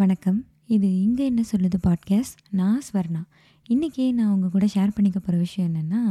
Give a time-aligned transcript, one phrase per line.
[0.00, 0.38] வணக்கம்.
[0.74, 3.20] இது இங்கே என்ன சொல்லுது பாட்காஸ்ட் நான் ஸ்வர்ணா.
[3.68, 6.02] இன்றைக்கி நான் உங்கள் கூட ஷேர் பண்ணிக்க போகிற விஷயம் என்னென்னா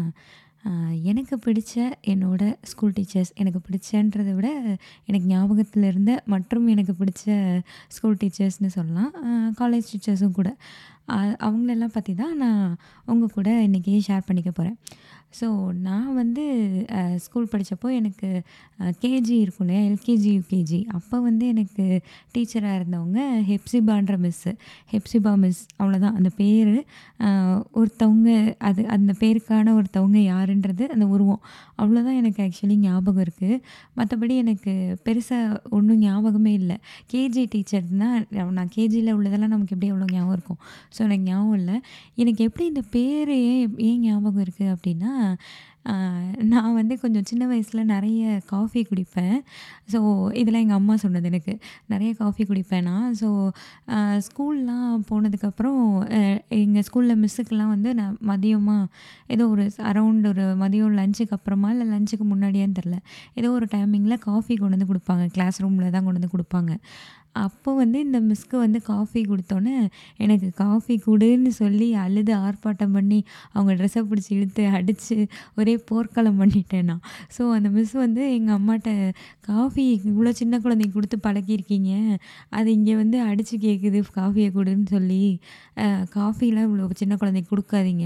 [1.11, 1.73] எனக்கு பிடிச்ச
[2.11, 4.47] என்னோட ஸ்கூல் டீச்சர்ஸ் எனக்கு பிடிச்சன்றதை விட
[5.09, 7.35] எனக்கு ஞாபகத்தில் இருந்த மற்றும் எனக்கு பிடிச்ச
[7.95, 9.11] ஸ்கூல் டீச்சர்ஸ்னு சொல்லலாம்.
[9.61, 10.51] காலேஜ் டீச்சர்ஸும் கூட.
[11.47, 12.63] அவங்களெல்லாம் பற்றி தான் நான்
[13.11, 14.77] உங்கள் கூட இன்றைக்கி ஷேர் பண்ணிக்க போகிறேன்
[15.37, 15.47] ஸோ
[15.87, 16.43] நான் வந்து
[17.23, 18.29] ஸ்கூல் படித்தப்போ எனக்கு
[19.03, 21.85] கேஜி இருக்கும் இல்லையா எல்கேஜி யூகேஜி அப்போ வந்து எனக்கு
[22.35, 24.51] டீச்சராக இருந்தவங்க ஹெப்சிபான்ற மிஸ்ஸு
[24.93, 26.73] ஹெப்சிபா மிஸ் அவ்வளோதான் அந்த பேர்
[27.81, 28.29] ஒருத்தவங்க
[28.69, 31.41] அது அந்த பேருக்கான ஒருத்தவங்க யாருன்றது அந்த உருவம்.
[31.81, 33.55] அவ்வளோதான் எனக்கு ஆக்சுவலி ஞாபகம் இருக்குது
[33.99, 34.73] மற்றபடி எனக்கு
[35.07, 36.77] பெருசாக ஒன்றும் ஞாபகமே இல்லை.
[37.13, 38.17] கேஜி டீச்சர் தான்
[38.57, 40.59] நான் கேஜியில் உள்ளதெல்லாம் நமக்கு எப்படி எவ்வளோ ஞாபகம் இருக்கும்?
[40.95, 41.77] ஸோ எனக்கு ஞாபகம் இல்லை.
[42.23, 45.11] எனக்கு எப்படி இந்த பேர் ஏன் ஏன் ஞாபகம் இருக்குது அப்படின்னா
[46.51, 48.21] நான் வந்து கொஞ்சம் சின்ன வயசில் நிறைய
[48.51, 49.35] காஃபி குடிப்பேன்.
[49.93, 49.99] ஸோ
[50.41, 51.53] இதெல்லாம் எங்கள் அம்மா சொன்னது எனக்கு.
[51.93, 53.09] நிறைய காஃபி குடிப்பேன் நான்.
[53.21, 53.27] ஸோ
[54.27, 55.81] ஸ்கூல்லாம் போனதுக்கப்புறம்
[56.61, 58.85] எங்கள் ஸ்கூலில் மிஸ்ஸுக்கெல்லாம் வந்து நான் மதியமாக
[59.35, 62.97] ஏதோ ஒரு அரௌண்ட் ஒரு மதியம் லஞ்சுக்கு அப்புறமா இல்லை லஞ்சுக்கு முன்னாடியான்னு தெரில
[63.41, 65.25] ஏதோ ஒரு டைமிங்கில் காஃபி கொண்டு வந்து கொடுப்பாங்க.
[65.37, 66.73] கிளாஸ் ரூமில் தான் கொண்டு வந்து கொடுப்பாங்க.
[67.43, 69.75] அப்போ வந்து இந்த மிஸ்க்கு வந்து காஃபி கொடுத்தோன்னே
[70.25, 73.19] எனக்கு காஃபி கொடுன்னு சொல்லி அழுது ஆர்ப்பாட்டம் பண்ணி
[73.55, 75.17] அவங்க ட்ரெஸ்ஸை பிடிச்சி இழுத்து அடித்து
[75.59, 77.03] ஒரே போர்க்களம் பண்ணிட்டேன் நான்
[77.37, 78.91] ஸோ அந்த மிஸ் வந்து எங்கள் அம்மாட்ட
[79.49, 81.91] காஃபி இவ்வளோ சின்ன குழந்தைக்கு கொடுத்து பழக்கியிருக்கீங்க
[82.57, 85.23] அது இங்கே வந்து அடித்து கேட்குது காஃபியை கொடுன்னு சொல்லி.
[86.15, 88.05] காஃபிலாம் இவ்வளோ சின்ன குழந்தைக்கு கொடுக்காதீங்க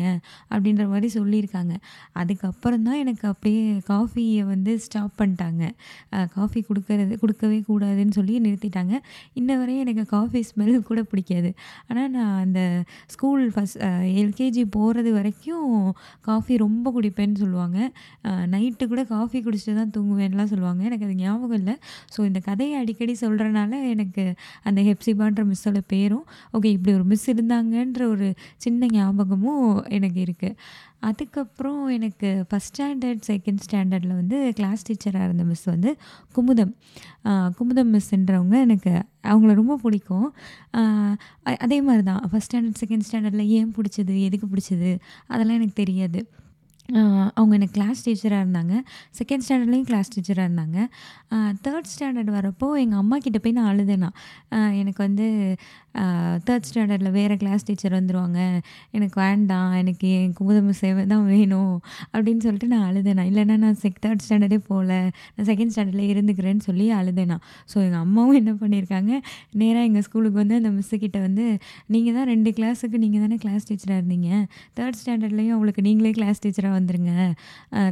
[0.53, 1.73] அப்படின்ற மாதிரி சொல்லியிருக்காங்க.
[2.21, 5.63] அதுக்கப்புறம் தான் எனக்கு அப்படியே காஃபியை வந்து ஸ்டாப் பண்ணிட்டாங்க.
[6.37, 8.95] காஃபி கொடுக்கறது கொடுக்கவே கூடாதுன்னு சொல்லி நிறுத்திட்டாங்க.
[9.39, 11.49] இன்ன வரையும் எனக்கு காஃபி ஸ்மெல் கூட பிடிக்காது.
[11.89, 12.61] ஆனால் நான் அந்த
[13.13, 13.79] ஸ்கூல் ஃபஸ்ட்
[14.21, 15.69] எல்கேஜி போகிறது வரைக்கும்
[16.29, 17.79] காஃபி ரொம்ப குடிப்பேன்னு சொல்லுவாங்க.
[18.55, 20.81] நைட்டு கூட காஃபி குடிச்சிட்டு தான் தூங்குவேன்லாம் சொல்லுவாங்க.
[20.89, 21.75] எனக்கு அது ஞாபகம் இல்லை.
[22.15, 24.25] ஸோ இந்த கதையை அடிக்கடி சொல்கிறனால எனக்கு
[24.69, 26.25] அந்த ஹெப்சிபான்ற மிஸ்ஸோட பேரும்
[26.57, 28.27] ஓகே இப்படி ஒரு மிஸ் இருந்தாங்கன்ற ஒரு
[28.65, 29.65] சின்ன ஞாபகமும்
[29.97, 30.55] எனக்கு இருக்குது
[31.07, 35.91] அதுக்கப்புறம் எனக்கு ஃபஸ்ட் ஸ்டாண்டர்ட் செகண்ட் ஸ்டாண்டர்டில் வந்து கிளாஸ் டீச்சராக இருந்த மிஸ் வந்து
[36.35, 36.73] குமுதம்.
[37.57, 38.93] குமுதம் மிஸ்ன்றவங்க எனக்கு
[39.31, 40.27] அவங்கள ரொம்ப பிடிக்கும்.
[41.65, 44.91] அதே மாதிரி தான் ஃபஸ்ட் ஸ்டாண்டர்ட் செகண்ட் ஸ்டாண்டர்டில் ஏன் பிடிச்சது எதுக்கு பிடிச்சது
[45.27, 46.21] அதெல்லாம் எனக்கு தெரியாது.
[47.39, 48.75] அவங்க எனக்கு கிளாஸ் டீச்சராக இருந்தாங்க.
[49.19, 50.77] செகண்ட் ஸ்டாண்டர்ட்லேயும் கிளாஸ் டீச்சராக இருந்தாங்க.
[51.65, 54.09] தேர்ட் ஸ்டாண்டர்ட் வரப்போ எங்கள் அம்மா கிட்டே போய் நான் அழுதேனா.
[54.81, 55.27] எனக்கு வந்து
[56.47, 58.39] தேர்ட் ஸ்டாண்டர்டில் வேறு கிளாஸ் டீச்சர் வந்துடுவாங்க
[58.97, 61.73] எனக்கு வேண்டாம் எனக்கு என் குமுதம் சேவை தான் வேணும்
[62.13, 63.23] அப்படின்னு சொல்லிட்டு நான் அழுதேனா.
[63.31, 64.91] இல்லைன்னா நான் செக் தேர்ட் ஸ்டாண்டர்டே போகல.
[65.35, 67.37] நான் செகண்ட் ஸ்டாண்டர்டில் இருந்துக்கிறேன்னு சொல்லி அழுதேனா.
[67.71, 69.13] ஸோ எங்கள் அம்மாவும் என்ன பண்ணியிருக்காங்க?
[69.61, 71.45] நேராக எங்கள் ஸ்கூலுக்கு வந்து அந்த மிஸ்ஸுக்கிட்ட வந்து
[71.95, 74.29] நீங்கள் தான் ரெண்டு கிளாஸுக்கு நீங்கள் தானே கிளாஸ் டீச்சராக இருந்தீங்க.
[74.79, 77.13] தேர்ட் ஸ்டாண்டர்ட்லேயும் அவளுக்கு நீங்களே கிளாஸ் டீச்சராக வந்துருங்க.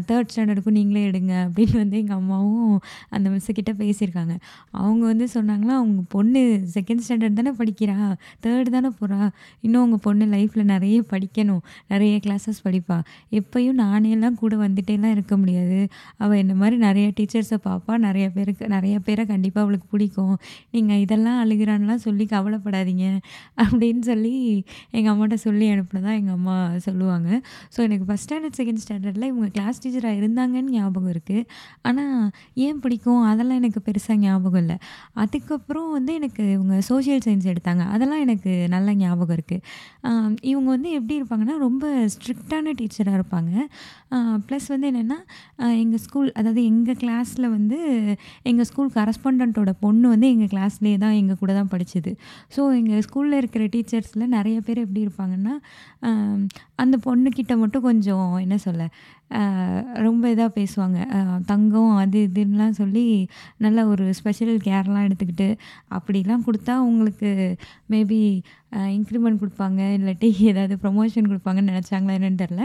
[0.09, 2.75] தேர்ட் ஸ்டாண்டர்டுக்கும் நீங்களே எடுங்க அப்படின்னு வந்து எங்கள் அம்மாவும்
[3.15, 4.35] அந்த மிஸ்ஸுக்கிட்ட பேசியிருக்காங்க.
[4.83, 6.43] அவங்க வந்து சொன்னாங்களா அவங்க பொண்ணு
[6.75, 7.97] செகண்ட் ஸ்டாண்டர்ட் தானே படிக்கிறா
[8.45, 9.21] தேர்டு தானே போகிறா
[9.65, 11.61] இன்னும் உங்கள் பொண்ணு லைஃப்பில் நிறைய படிக்கணும்
[11.93, 12.99] நிறைய கிளாஸஸ் படிப்பா.
[13.39, 15.79] எப்பயும் நானே எல்லாம் கூட வந்துட்டேலாம் இருக்க முடியாது.
[16.23, 20.35] அவள் இந்த மாதிரி நிறைய டீச்சர்ஸை பார்ப்பா நிறைய பேருக்கு நிறைய பேரை கண்டிப்பாக அவளுக்கு பிடிக்கும்.
[20.75, 23.05] நீங்கள் இதெல்லாம் அழுகிறான்லாம் சொல்லி கவலைப்படாதீங்க
[23.63, 24.33] அப்படின்னு சொல்லி
[24.97, 26.55] எங்கள் அம்மாட்ட சொல்லி அனுப்பினதான் எங்கள் அம்மா
[26.87, 27.29] சொல்லுவாங்க.
[27.75, 31.43] ஸோ எனக்கு ஃபஸ்ட் ஸ்டாண்டர்ட் செகண்ட் ஸ்டாண்டர்டில் இவங்க கிளாஸ் டீச்சராக இருந்தாங்கன்னு ஞாபகம் இருக்குது
[31.87, 32.15] ஆனால்
[32.65, 33.21] ஏன் பிடிக்கும்?
[33.31, 34.77] அதெல்லாம் எனக்கு பெருசாக ஞாபகம் இல்லை.
[35.23, 37.83] அதுக்கப்புறம் வந்து எனக்கு இவங்க சோஷியல் சயின்ஸ் எடுத்தாங்க.
[37.95, 39.63] அதெல்லாம் எனக்கு நல்ல ஞாபகம் இருக்குது
[40.51, 43.53] இவங்க வந்து எப்படி இருப்பாங்கன்னா ரொம்ப ஸ்ட்ரிக்டான டீச்சராக இருப்பாங்க.
[44.47, 45.19] ப்ளஸ் வந்து என்னென்னா
[45.83, 47.77] எங்கள் ஸ்கூல் அதாவது எங்கள் கிளாஸில் வந்து
[48.49, 52.11] எங்கள் ஸ்கூல் கரஸ்பாண்டண்ட்டோட பொண்ணு வந்து எங்கள் கிளாஸ்லேயே தான் எங்கள் கூட தான் படித்தது
[52.55, 55.55] ஸோ எங்கள் ஸ்கூலில் இருக்கிற டீச்சர்ஸில் நிறைய பேர் எப்படி இருப்பாங்கன்னா
[56.83, 59.16] அந்த பொண்ணுக்கிட்ட மட்டும் கொஞ்சம் என்ன சொல்ல ஆஹ்,
[60.07, 60.99] ரொம்ப இதாக பேசுவாங்க.
[61.51, 63.05] தங்கம் அது இதுன்னெலாம் சொல்லி
[63.65, 65.49] நல்ல ஒரு ஸ்பெஷல் கேர்லாம் எடுத்துக்கிட்டு
[65.97, 67.31] அப்படிலாம் கொடுத்தா உங்களுக்கு
[67.93, 68.21] மேபி
[68.95, 69.81] இன்க்ரிமெண்ட் கொடுப்பாங்க.
[69.97, 72.63] இல்லாட்டி ஏதாவது ப்ரொமோஷன் கொடுப்பாங்கன்னு நினச்சாங்களா என்னென்னு தெரில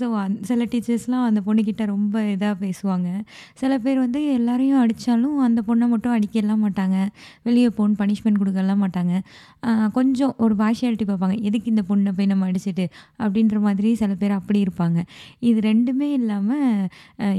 [0.00, 3.08] ஸோ அந் சில டீச்சர்ஸ்லாம் அந்த பொண்ணுக்கிட்ட ரொம்ப இதாக பேசுவாங்க.
[3.60, 6.96] சில பேர் வந்து எல்லாரையும் அடித்தாலும் அந்த பொண்ணை மட்டும் அடிக்கலாம் மாட்டாங்க.
[7.48, 9.14] வெளியே போன் பனிஷ்மெண்ட் கொடுக்கலாம் மாட்டாங்க.
[9.98, 11.36] கொஞ்சம் ஒரு பார்ஷியாலிட்டி பார்ப்பாங்க.
[11.50, 12.86] எதுக்கு இந்த பொண்ணை போய் நம்ம அடிச்சுட்டு?
[13.24, 15.00] அப்படின்ற மாதிரி சில பேர் அப்படி இருப்பாங்க.
[15.50, 16.88] இது ரெண்டுமே இல்லாமல்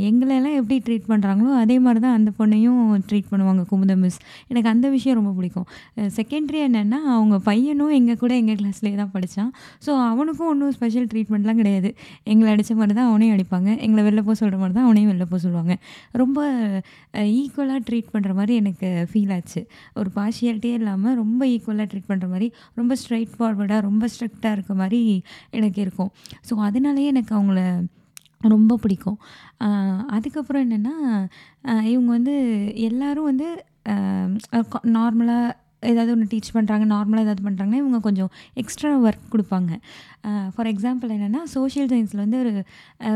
[0.10, 4.20] எங்களெல்லாம் எப்படி ட்ரீட் பண்ணுறாங்களோ அதே மாதிரி தான் அந்த பொண்ணையும் ட்ரீட் பண்ணுவாங்க குமுத மிஸ்
[4.52, 5.68] எனக்கு அந்த விஷயம் ரொம்ப பிடிக்கும்.
[6.18, 9.52] செகண்டரி என்னென்னா அவங்க பையனும் எங்கள் கூட எங்கள் கிளாஸ்லேயே தான் படித்தான்
[9.86, 11.92] ஸோ அவனுக்கும் ஒன்றும் ஸ்பெஷல் ட்ரீட்மெண்ட்லாம் கிடையாது.
[12.34, 13.70] எங்களை அடித்த மாதிரி தான் அவனையும் அடிப்பாங்க.
[13.88, 15.76] எங்களை வெளில போக சொல்கிற மாதிரி தான் அவனையும் வெளில போக சொல்லுவாங்க.
[16.24, 16.48] ரொம்ப
[17.40, 19.64] ஈக்குவலாக ட்ரீட் பண்ணுற மாதிரி எனக்கு ஃபீல் ஆச்சு.
[20.00, 22.50] ஒரு பார்ஷியாலிட்டியே இல்லாமல் ரொம்ப ஈக்குவலாக ட்ரீட் பண்ணுற மாதிரி
[22.82, 25.02] ரொம்ப ஸ்ட்ரைட் ஃபார்வர்டாக ரொம்ப ஸ்ட்ரிக்டாக இருக்க மாதிரி
[25.60, 26.12] எனக்கு இருக்கும்.
[26.50, 27.62] ஸோ அதனாலேயே எனக்கு அவங்கள
[28.54, 29.20] ரொம்ப பிடிக்கும்.
[30.16, 30.96] அதுக்கப்புறம் என்னென்னா
[31.94, 32.36] இவங்க வந்து
[32.88, 33.50] எல்லோரும் வந்து
[34.98, 35.54] நார்மலாக
[35.90, 38.30] ஏதாவது ஒன்று டீச் பண்ணுறாங்க நார்மலாக ஏதாவது பண்ணுறாங்கன்னா இவங்க கொஞ்சம்
[38.62, 39.72] எக்ஸ்ட்ரா ஒர்க் கொடுப்பாங்க.
[40.54, 42.54] ஃபார் எக்ஸாம்பிள் என்னென்னா சோஷியல் சயின்ஸில் வந்து ஒரு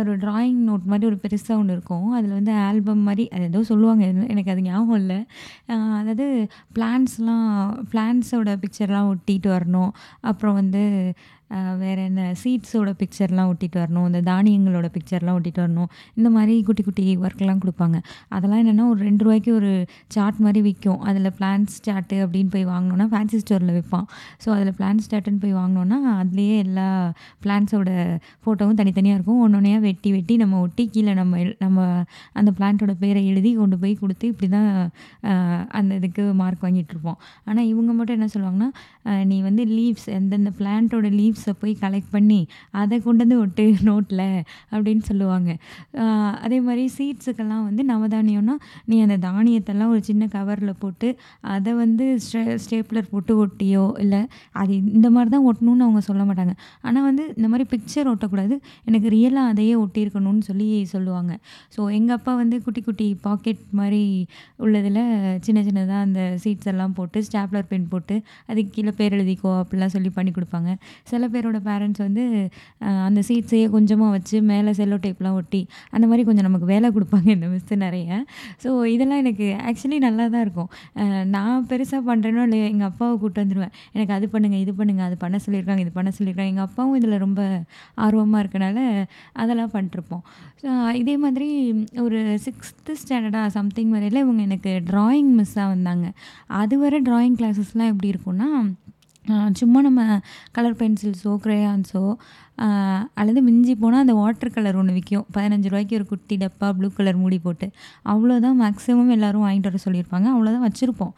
[0.01, 2.07] ஒரு ட்ராயிங் நோட் மாதிரி ஒரு பெருசாக ஒன்று இருக்கும்.
[2.17, 5.19] அதில் வந்து ஆல்பம் மாதிரி அது ஏதோ சொல்லுவாங்க எனக்கு அது ஞாபகம் இல்லை.
[5.99, 6.27] அதாவது
[6.77, 7.49] பிளான்ஸ்லாம்
[7.93, 9.91] பிளான்ஸோட பிக்சர்லாம் ஒட்டிட்டு வரணும்.
[10.31, 10.83] அப்புறம் வந்து
[11.81, 17.05] வேறு என்ன சீட்ஸோட பிக்சர்லாம் ஒட்டிட்டு வரணும் இந்த தானியங்களோட பிக்சர்லாம் ஒட்டிட்டு வரணும் இந்த மாதிரி குட்டி குட்டி
[17.25, 17.97] ஒர்க்லாம் கொடுப்பாங்க.
[18.35, 19.71] அதெல்லாம் என்னென்னா ஒரு ரெண்டு ரூபாய்க்கு ஒரு
[20.15, 24.07] சார்ட் மாதிரி விற்கும் அதில் பிளான்ஸ் சார்ட்டு அப்படின்னு போய் வாங்கினோன்னா ஃபேன்சி ஸ்டோரில் விற்பான்
[24.43, 26.87] ஸோ அதில் பிளான்ஸ் சார்ட்டுன்னு போய் வாங்கினோன்னா அதுலேயே எல்லா
[27.45, 27.89] பிளான்ஸோட
[28.43, 29.41] ஃபோட்டோவும் தனித்தனியாக இருக்கும்.
[29.45, 31.79] ஒன்று ஒன்றையாக வெட்டி வெட்டி நம்ம ஒட்டி கீழே நம்ம நம்ம
[32.39, 34.69] அந்த பிளான்ட்டோட பேரை எழுதி கொண்டு போய் கொடுத்து இப்படி தான்
[35.79, 38.69] அந்த இதுக்கு மார்க் வாங்கிட்டுருப்போம் ஆனால் இவங்க மட்டும் என்ன சொல்லுவாங்கன்னா
[39.31, 42.39] நீ வந்து லீவ்ஸ் எந்தெந்த பிளான்ட்டோட லீவ்ஸ் போய் கலெக்ட் பண்ணி
[42.81, 44.25] அதை கொண்டு வந்து ஒட்டு நோட்டில்
[44.73, 45.49] அப்படின்னு சொல்லுவாங்க.
[46.45, 48.55] அதே மாதிரி சீட்ஸுக்கெல்லாம் வந்து நவதானியம்னா
[48.91, 51.09] நீ அந்த தானியத்தெல்லாம் ஒரு சின்ன கவரில் போட்டு
[51.55, 54.21] அதை வந்து ஸ்டே ஸ்டேப்லர் போட்டு ஒட்டியோ இல்லை
[54.61, 56.53] அது இந்த மாதிரி தான் ஒட்டணும்னு அவங்க சொல்ல மாட்டாங்க.
[56.87, 58.55] ஆனால் வந்து இந்த மாதிரி பிக்சர் ஒட்டக்கூடாது.
[58.89, 61.33] எனக்கு ரியலாக அதையே ஒட்டியிருக்கணும்னு சொல்லி சொல்லுவாங்க.
[61.75, 64.03] ஸோ எங்கள் அப்பா வந்து குட்டி குட்டி பாக்கெட் மாதிரி
[64.65, 65.01] உள்ளதில்
[65.45, 68.15] சின்ன சின்னதாக அந்த சீட்ஸ் எல்லாம் போட்டு ஸ்டாப்லர் பென் போட்டு
[68.49, 70.69] அதுக்கு கீழே பேர் எழுதிக்கோ அப்படிலாம் சொல்லி பண்ணி கொடுப்பாங்க.
[71.11, 72.23] சில பேரோட பேரண்ட்ஸ் வந்து
[73.07, 75.61] அந்த சீட்ஸையே கொஞ்சமாக வச்சு மேலே செல்லோ டேப்லாம் ஒட்டி
[75.95, 78.19] அந்த மாதிரி கொஞ்சம் நமக்கு வேலை கொடுப்பாங்க இந்த மிஸ்ஸு நிறைய.
[78.63, 80.69] ஸோ இதெல்லாம் எனக்கு ஆக்சுவலி நல்லா தான் இருக்கும்
[81.35, 85.39] நான் பெருசாக பண்ணுறேனோ இல்லை எங்கள் அப்பாவை கூப்பிட்டு வந்துடுவேன் எனக்கு அது பண்ணுங்கள் இது பண்ணுங்கள் அது பண்ண
[85.45, 86.53] சொல்லியிருக்காங்க இது பண்ண சொல்லியிருக்காங்க.
[86.53, 87.41] எங்கள் அப்பாவும் இதில் ரொம்ப
[88.05, 88.79] ஆர்வமாக இருக்கனால
[89.41, 90.23] அதெல்லாம் பண்ணிட்டுருப்போம்.
[91.01, 91.49] இதே மாதிரி
[92.05, 96.05] ஒரு சிக்ஸ்த்து ஸ்டாண்டர்டாக சம்திங் வரையில் இவங்க எனக்கு ட்ராயிங் மிஸ்ஸாக வந்தாங்க.
[96.61, 98.49] அது வரை ட்ராயிங் கிளாஸஸ்லாம் எப்படி இருக்கும்னா
[99.53, 100.01] சும்மா நம்ம
[100.51, 102.03] கலர் பென்சில்ஸோ க்ரேயான்ஸோ
[103.19, 107.19] அல்லது மிஞ்சி போனால் அந்த வாட்டர் கலர் ஒன்று விற்கும் பதினஞ்சு ரூபாய்க்கு ஒரு குட்டி டப்பா ப்ளூ கலர்
[107.23, 107.67] மூடி போட்டு.
[108.13, 110.27] அவ்வளோதான் மேக்ஸிமம் எல்லோரும் வாங்கிட்டு வர சொல்லியிருப்பாங்க.
[110.35, 111.13] அவ்வளோதான் வச்சுருப்போம்.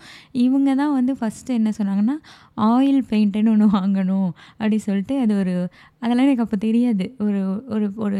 [0.46, 2.18] இவங்க தான் வந்து ஃபஸ்ட்டு என்ன சொன்னாங்கன்னா
[2.72, 4.30] ஆயில் பெயிண்ட்டுன்னு ஒன்று வாங்கணும்.
[4.60, 5.56] அப்படி சொல்லிட்டு அது ஒரு
[6.04, 7.06] அதெல்லாம் எனக்கு அப்போ தெரியாது.
[7.26, 7.40] ஒரு
[7.74, 8.20] ஒரு ஒரு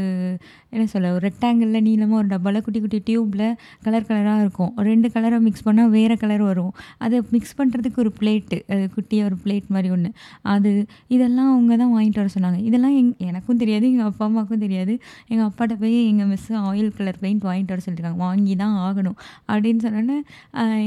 [0.74, 3.48] என்ன சொல்ல ஒரு ரெக்டாங்கிளில் நீளமாக ஒரு டப்பாவில் குட்டி குட்டி டியூப்பில்
[3.86, 4.72] கலர் கலராக இருக்கும்.
[4.90, 6.74] ரெண்டு கலரை மிக்ஸ் பண்ணால் வேறு கலர் வரும்.
[7.06, 10.12] அதை மிக்ஸ் பண்ணுறதுக்கு ஒரு பிளேட்டு அது குட்டியாக ஒரு பிளேட் மாதிரி ஒன்று
[10.56, 10.72] அது
[11.16, 12.60] இதெல்லாம் அவங்க தான் வாங்கிட்டு வர சொன்னாங்க.
[12.70, 14.94] இதெல்லாம் எங் எனக்கும் தெரியாது எங்கள் அப்பா அம்மாவுக்கும் தெரியாது.
[15.32, 19.18] எங்கள் அப்பாட்ட போய் எங்கள் மிஸ்ஸு ஆயில் கலர் பெயிண்ட் வாங்கிட்டு வர சொல்லியிருக்காங்க வாங்கி தான் ஆகணும்
[19.52, 20.18] அப்படின்னு சொன்னோன்னே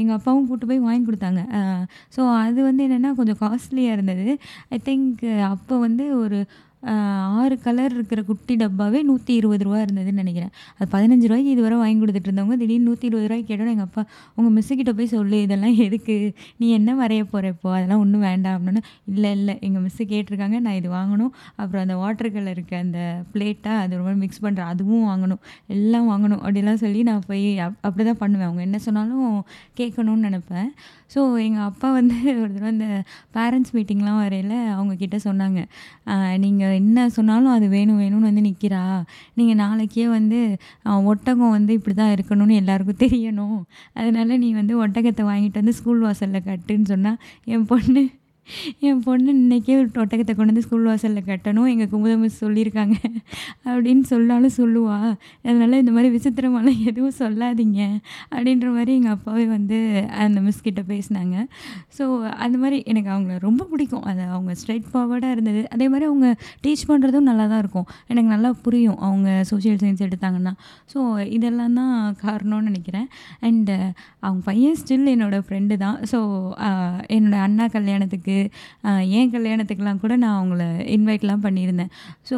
[0.01, 1.41] எங்கள் அப்பாவும் கூப்பிட்டு போய் வாங்கி கொடுத்தாங்க.
[2.17, 4.27] ஸோ அது வந்து என்னென்னா கொஞ்சம் காஸ்ட்லியாக இருந்தது.
[4.75, 5.23] ஐ திங்க்
[5.53, 6.39] அப்போ வந்து ஒரு
[7.39, 10.51] ஆறு கலர் இருக்கிற குட்டி டப்பாவே நூற்றி இருபது ரூபா இருந்ததுன்னு நினைக்கிறேன்.
[10.77, 14.01] அது பதினஞ்சு ரூபாய்க்கு இதுவரை வாங்கி கொடுத்துட்டு இருந்தவங்க திடீர்னு நூற்றி இருபது ரூபாய்க்கு கேட்டோம் எங்கள் அப்பா
[14.37, 16.15] உங்கள் மிஸ்ஸுக்கிட்ட போய் சொல்லு இதெல்லாம் எதுக்கு?
[16.61, 17.69] நீ என்ன வரைய போகிற இப்போ?
[17.77, 18.57] அதெல்லாம் ஒன்றும் வேண்டாம்.
[18.57, 18.83] அப்படின்னு.
[19.13, 21.31] இல்லை இல்லை எங்கள் மிஸ்ஸு கேட்டிருக்காங்க நான் இது வாங்கணும்.
[21.61, 22.99] அப்புறம் அந்த வாட்டர் கலருக்கு அந்த
[23.33, 25.41] பிளேட்டாக அது ரொம்ப மிக்ஸ் பண்ணுறேன் அதுவும் வாங்கணும்.
[25.77, 28.47] எல்லாம் வாங்கணும் அப்படிலாம் சொல்லி நான் போய் அப் அப்படி தான் பண்ணுவேன்.
[28.49, 29.25] அவங்க என்ன சொன்னாலும்
[29.81, 30.69] கேட்கணும்னு நினப்பேன்.
[31.13, 32.87] ஸோ எங்கள் அப்பா வந்து ஒரு தடவை அந்த
[33.35, 35.59] பேரண்ட்ஸ் மீட்டிங்லாம் வரையில் அவங்கக்கிட்ட சொன்னாங்க
[36.45, 38.81] நீங்கள் என்ன சொன்னாலும் அது வேணும் வேணும்னு வந்து நிற்கிறா
[39.37, 40.39] நீங்கள் நாளைக்கே வந்து
[41.11, 43.57] ஒட்டகம் வந்து இப்படி தான் இருக்கணும்னு எல்லாருக்கும் தெரியணும்.
[43.99, 47.19] அதனால நீ வந்து ஒட்டகத்தை வாங்கிட்டு வந்து ஸ்கூல் வாசலில் கட்டுன்னு சொன்னால்
[47.53, 48.03] என் பொண்ணு
[48.87, 51.67] என் பொண்ணு இன்றைக்கே ஒரு ஒட்டகத்தை கொண்டு வந்து ஸ்கூல் வாசலில் கட்டணும்.
[51.73, 52.95] எங்கள் குமுத மிஸ் சொல்லியிருக்காங்க.
[53.71, 54.97] அப்படின்னு சொன்னாலும் சொல்லுவா.
[55.45, 57.79] அதனால் இந்த மாதிரி விசித்திரமாலாம் எதுவும் சொல்லாதீங்க.
[58.33, 59.77] அப்படின்ற மாதிரி எங்கள் அப்பாவே வந்து
[60.25, 61.35] அந்த மிஸ்கிட்ட பேசினாங்க.
[61.97, 62.05] ஸோ
[62.45, 64.05] அந்த மாதிரி எனக்கு அவங்கள ரொம்ப பிடிக்கும்.
[64.11, 65.63] அது அவங்க ஸ்ட்ரைட் ஃபார்வர்டாக இருந்தது.
[65.75, 66.29] அதே மாதிரி அவங்க
[66.65, 67.87] டீச் பண்ணுறதும் நல்லா தான் இருக்கும்.
[68.11, 70.55] எனக்கு நல்லா புரியும் அவங்க சோஷியல் சயின்ஸ் எடுத்தாங்கன்னா.
[70.93, 70.99] ஸோ
[71.37, 73.09] இதெல்லாம் தான் காரணம்னு நினைக்கிறேன்.
[73.49, 73.77] அண்டு
[74.25, 75.97] அவங்க பையன் ஸ்டில் என்னோடய ஃப்ரெண்டு தான்.
[76.13, 76.19] ஸோ
[77.17, 78.34] என்னோடய அண்ணா கல்யாணத்துக்கு
[79.17, 80.63] என் கல்யாணத்துக்கெலாம் கூட நான் அவங்கள
[80.95, 81.91] இன்வைட்லாம் பண்ணியிருந்தேன்.
[82.29, 82.37] ஸோ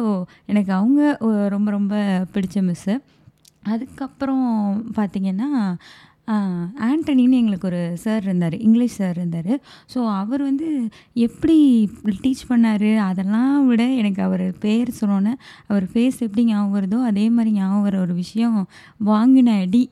[0.52, 1.00] எனக்கு அவங்க
[1.54, 1.94] ரொம்ப ரொம்ப
[2.34, 2.96] பிடிச்ச மிஸ்ஸு
[3.72, 4.46] அதுக்கப்புறம்
[4.96, 5.48] பார்த்திங்கன்னா
[6.86, 9.52] ஆண்டனின்னு எங்களுக்கு ஒரு சார் இருந்தார் இங்கிலீஷ் சார் இருந்தார்.
[9.92, 10.68] ஸோ அவர் வந்து
[11.26, 11.56] எப்படி
[12.24, 15.32] டீச் பண்ணார் அதெல்லாம் விட எனக்கு அவர் பேர் சொன்னோன்னே
[15.70, 18.58] அவர் ஃபேஸ் எப்படி ஞாபகம் வருதோ அதே மாதிரி ஞாபகம் வர ஒரு விஷயம்
[19.10, 19.82] வாங்கின அடி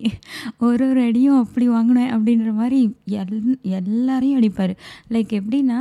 [0.66, 2.80] ஒரு ஒரு அடியும் அப்படி வாங்கினேன் அப்படின்ற மாதிரி
[3.22, 3.34] எல்
[3.80, 4.74] எல்லாரையும் அடிப்பார்.
[5.14, 5.78] லைக் எப்படின்னா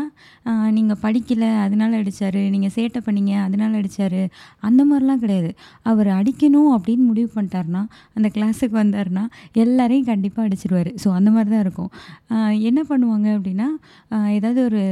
[0.78, 4.20] நீங்கள் படிக்கலை அதனால அடித்தார் நீங்கள் சேட்டை பண்ணீங்க அதனால அடித்தார்
[4.68, 5.52] அந்த மாதிரிலாம் கிடையாது.
[5.92, 7.84] அவர் அடிக்கணும் அப்படின்னு முடிவு பண்ணிட்டாருன்னா
[8.18, 9.24] அந்த கிளாஸுக்கு வந்தார்னா
[9.66, 10.92] எல்லாரையும் கண்டிப்பாக அடிச்சிருவார்.
[11.04, 11.92] ஸோ அந்த மாதிரி தான் இருக்கும்
[12.70, 13.68] என்ன பண்ணுவாங்க அப்படின்னா
[14.38, 14.84] ஏதாவது ஒரு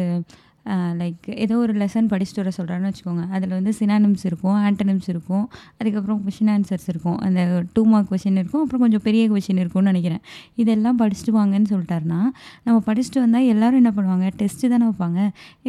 [0.99, 3.23] லைக் ஏதோ ஒரு லெசன் படிச்சுட்டு வர சொல்கிறான்னு வச்சுக்கோங்க.
[3.35, 5.45] அதில் வந்து சினானிம்ஸ் இருக்கும் ஆன்டனிம்ஸ் இருக்கும்.
[5.79, 7.17] அதுக்கப்புறம் கொஷின் ஆன்சர்ஸ் இருக்கும்.
[7.25, 7.41] அந்த
[7.73, 8.61] டூ மார்க் கொஷின் இருக்கும்.
[8.63, 10.21] அப்புறம் கொஞ்சம் பெரிய கொஷின் இருக்கும்னு நினைக்கிறேன்.
[10.63, 12.21] இதெல்லாம் படிச்சுட்டு வாங்கன்னு சொல்லிட்டாருன்னா
[12.63, 14.29] நம்ம படிச்சுட்டு வந்தால் எல்லோரும் என்ன பண்ணுவாங்க?
[14.41, 15.19] டெஸ்ட்டு தானே வைப்பாங்க.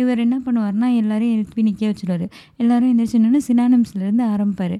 [0.02, 2.26] இவர் என்ன பண்ணுவார்னா எல்லோரையும் எழுப்பி நிற்க வச்சுருவார்.
[2.62, 4.76] எல்லோரும் எந்திரிச்சுன்னு சினானிம்ஸ்லேருந்து ஆரம்பிப்பார்.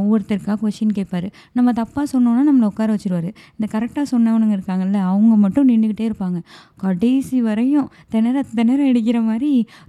[0.00, 1.28] ஒவ்வொருத்தருக்காக கொஷின் கேட்பார்.
[1.56, 3.28] நம்ம தப்பாக சொன்னோன்னா நம்மளை உட்கார வச்சுருவார்.
[3.56, 6.38] இந்த கரெக்டாக சொன்னவனுங்க இருக்காங்கல்ல அவங்க மட்டும் நின்றுக்கிட்டே இருப்பாங்க.
[6.84, 9.39] கடைசி வரையும் திணற திணற அடிக்கிற மாதிரி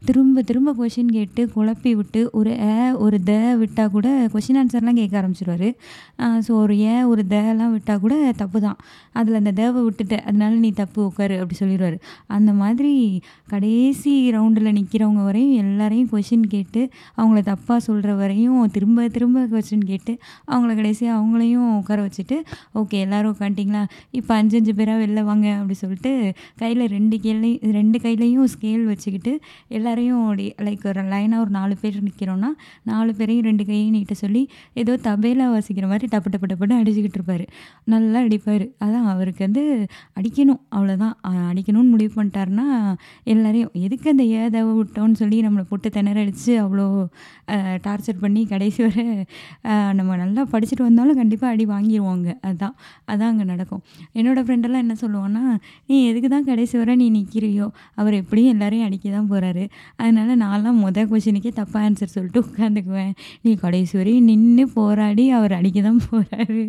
[0.05, 5.21] திரும்ப திரும்ப கொஷின் கேட்டு குழப்பி விட்டு ஒரு ஏ ஒரு த விட்டால் கூட கொஷின் ஆன்சர்லாம் கேட்க
[5.21, 5.67] ஆரம்பிச்சிருவார்.
[6.45, 8.77] ஸோ ஒரு ஏ ஒரு தேலாம் விட்டால் கூட தப்பு தான்
[9.13, 15.23] அதில் அந்த தேவை விட்டுட்ட அதனால நீ தப்பு உட்காரு அப்படி சொல்லிடுவார் அந்த மாதிரி கடைசி ரவுண்டில் நிற்கிறவங்க
[15.23, 21.77] வரையும் எல்லாரையும் கொஷின் கேட்டு அவங்கள தப்பாக சொல்கிற வரையும் திரும்ப திரும்ப கொஷின் கேட்டு அவங்கள கடைசியாக அவங்களையும்
[21.77, 22.37] உட்கார வச்சுட்டு
[22.75, 23.85] ஓகே எல்லோரும் உட்காந்துட்டிங்களா?
[24.11, 29.40] இப்போ அஞ்சு அஞ்சு பேராக வெளில வாங்க அப்படி சொல்லிட்டு கையில் ரெண்டு கேள்வி ரெண்டு கையிலையும் ஸ்கேல் வச்சுக்கிட்டு
[29.77, 32.49] எல்லாரையும் அப்படி லைக் ஒரு லைனாக ஒரு நாலு பேர் நிற்கிறோன்னா
[32.91, 34.43] நாலு பேரையும் ரெண்டு கையும் நீட்ட சொல்லி
[34.81, 37.45] ஏதோ தபேலா வாசிக்கிற மாதிரி டப்பு டப்பு டப்புன்னு அடிச்சுக்கிட்டு இருப்பார்.
[37.93, 38.65] நல்லா அடிப்பார்.
[38.85, 39.63] அதான் அவருக்கு வந்து
[40.19, 41.15] அடிக்கணும் அவ்வளோதான்
[41.51, 42.67] அடிக்கணும்னு முடிவு பண்ணிட்டாருன்னா
[43.33, 46.85] எல்லாரையும் எதுக்கு அந்த ஏதவை விட்டோன்னு சொல்லி நம்மளை போட்டு திணற அடித்து அவ்வளோ
[47.85, 49.05] டார்ச்சர் பண்ணி கடைசி வரை
[49.99, 52.75] நம்ம நல்லா படிச்சுட்டு வந்தாலும் கண்டிப்பாக அடி வாங்கிடுவாங்க அதுதான்
[53.11, 53.81] அதான் அங்கே நடக்கும்.
[54.19, 55.43] என்னோடய ஃப்ரெண்டெல்லாம் என்ன சொல்லுவான்னா
[55.89, 57.67] நீ எதுக்கு தான் கடைசி வரை நீ நிற்கிறியோ
[58.01, 59.63] அவர் எப்படியும் எல்லாரையும் அடிக்க தான் போகிறாரு
[60.01, 63.13] அதனால் நான்லாம் மொதல் கொஷினுக்கே தப்பாக ஆன்சர் சொல்லிட்டு உட்காந்துக்குவேன்.
[63.45, 66.61] நீ கடைசி வரையும் நின்று போராடி அவர் அடிக்க தான் போகிறாரு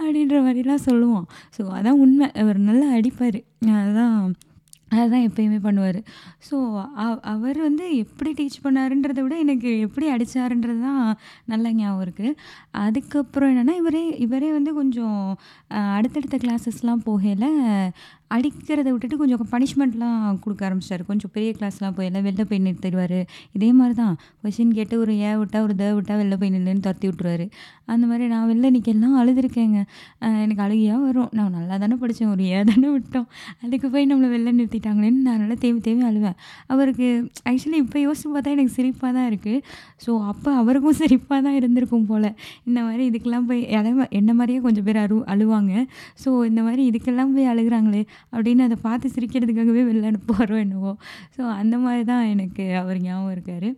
[0.00, 1.26] அப்படின்ற மாதிரிலாம் சொல்லுவோம்.
[1.58, 2.28] ஸோ அதான் உண்மை.
[2.44, 3.40] அவர் நல்லா அடிப்பார்.
[3.80, 4.16] அதுதான்
[4.96, 5.98] அதுதான் எப்பயுமே பண்ணுவார்.
[6.46, 6.56] ஸோ
[7.32, 11.04] அவர் வந்து எப்படி டீச் பண்ணாருன்றத விட எனக்கு எப்படி அடித்தாருன்றது தான்
[11.52, 12.32] நல்ல ஞாபகம் இருக்குது
[12.82, 15.22] அதுக்கப்புறம் என்னென்னா இவரே இவரே வந்து கொஞ்சம்
[15.96, 17.48] அடுத்தடுத்த கிளாஸஸ்லாம் போகையில்
[18.36, 23.18] அடிக்கிறத விட்டுட்டு கொஞ்சம் பனிஷ்மெண்ட்லாம் கொடுக்க ஆரம்பிச்சிட்டாரு கொஞ்சம் பெரிய கிளாஸ்லாம் போய் எல்லாம் வெளில போய் நிறுத்திடுவார்.
[23.56, 27.06] இதே மாதிரி தான் கொஷின் கேட்டு ஒரு ஏ விட்டா ஒரு த விட்டா வெளில போய் நில்லுன்னு துரத்தி
[27.10, 27.46] விட்டுருவாரு.
[27.92, 29.80] அந்த மாதிரி நான் வெளில நிற்கலாம் அழுதுருக்கேங்க.
[30.42, 31.30] எனக்கு அழுகையாக வரும்.
[31.38, 33.26] நான் நல்லா தானே படித்தேன் ஒரு ஏ தானே விட்டோம்.
[33.64, 36.36] அதுக்கு போய் நம்மளை வெளில நிறுத்திட்டாங்களேன்னு நான் நல்லா தேவி தேவி அழுவேன்.
[36.72, 37.08] அவருக்கு
[37.50, 39.60] ஆக்சுவலி இப்போ யோசிச்சு பார்த்தா எனக்கு சிரிப்பாக தான் இருக்குது
[40.04, 42.28] ஸோ அப்போ அவருக்கும் சிரிப்பாக தான் இருந்திருக்கும் போல்.
[42.68, 45.72] இந்த மாதிரி இதுக்கெல்லாம் போய் அதே என்ன மாதிரியே கொஞ்சம் பேர் அழு அழுவாங்க.
[46.24, 48.02] ஸோ இந்த மாதிரி இதுக்கெல்லாம் போய் அழுகிறாங்களே.
[48.34, 50.94] அப்படின்னு அதை பார்த்து சிரிக்கிறதுக்காகவே வெளில போகிறோம் என்னவோ.
[51.36, 53.68] ஸோ அந்த மாதிரி தான் எனக்கு அவர் ஞாபகம் இருக்கார்.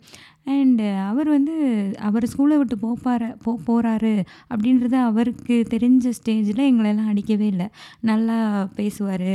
[0.52, 1.54] அண்டு அவர் வந்து
[2.06, 4.12] அவர் ஸ்கூலை விட்டு போப்பார போ போகிறாரு
[4.52, 7.66] அப்படின்றத அவருக்கு தெரிஞ்ச ஸ்டேஜில் எங்களெல்லாம் அடிக்கவே இல்லை.
[8.10, 8.36] நல்லா
[8.78, 9.30] பேசுவார்.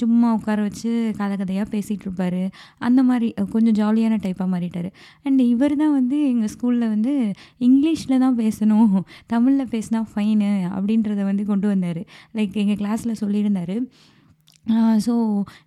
[0.00, 0.90] சும்மா உட்கார வச்சு
[1.20, 2.40] கதை கதையாக பேசிகிட்டு இருப்பார்.
[2.88, 4.90] அந்த மாதிரி கொஞ்சம் ஜாலியான டைப்பாக மாறிட்டார்.
[5.28, 7.14] அண்ட் இவர் தான் வந்து எங்கள் ஸ்கூலில் வந்து
[7.68, 8.98] இங்கிலீஷில் தான் பேசணும்
[9.34, 12.02] தமிழில் பேசினா ஃபைனு அப்படின்றத வந்து கொண்டு வந்தார்.
[12.38, 13.76] லைக் எங்கள் கிளாஸில் சொல்லியிருந்தார்.
[15.06, 15.12] ஸோ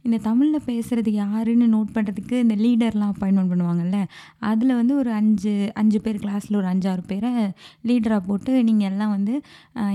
[0.02, 4.00] இந்த தமிழில் பேசுகிறது யாருன்னு நோட் பண்ணுறதுக்கு இந்த லீடர்லாம் அப்பாயின்மெண்ட் பண்ணுவாங்கல்ல
[4.40, 7.32] அதில் வந்து ஒரு அஞ்சு அஞ்சு பேர் கிளாஸில் ஒரு அஞ்சாறு பேரை
[7.88, 9.36] லீடராக போட்டு நீங்கள் எல்லாம் வந்து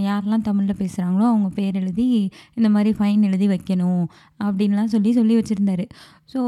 [0.01, 2.09] யாரெல்லாம் தமிழில் பேசுகிறாங்களோ அவங்க பேர் எழுதி
[2.55, 4.05] இந்த மாதிரி ஃபைன் எழுதி வைக்கணும்
[4.45, 5.85] அப்படின்லாம் சொல்லி சொல்லி வச்சுருந்தாரு.
[6.29, 6.41] ஸோ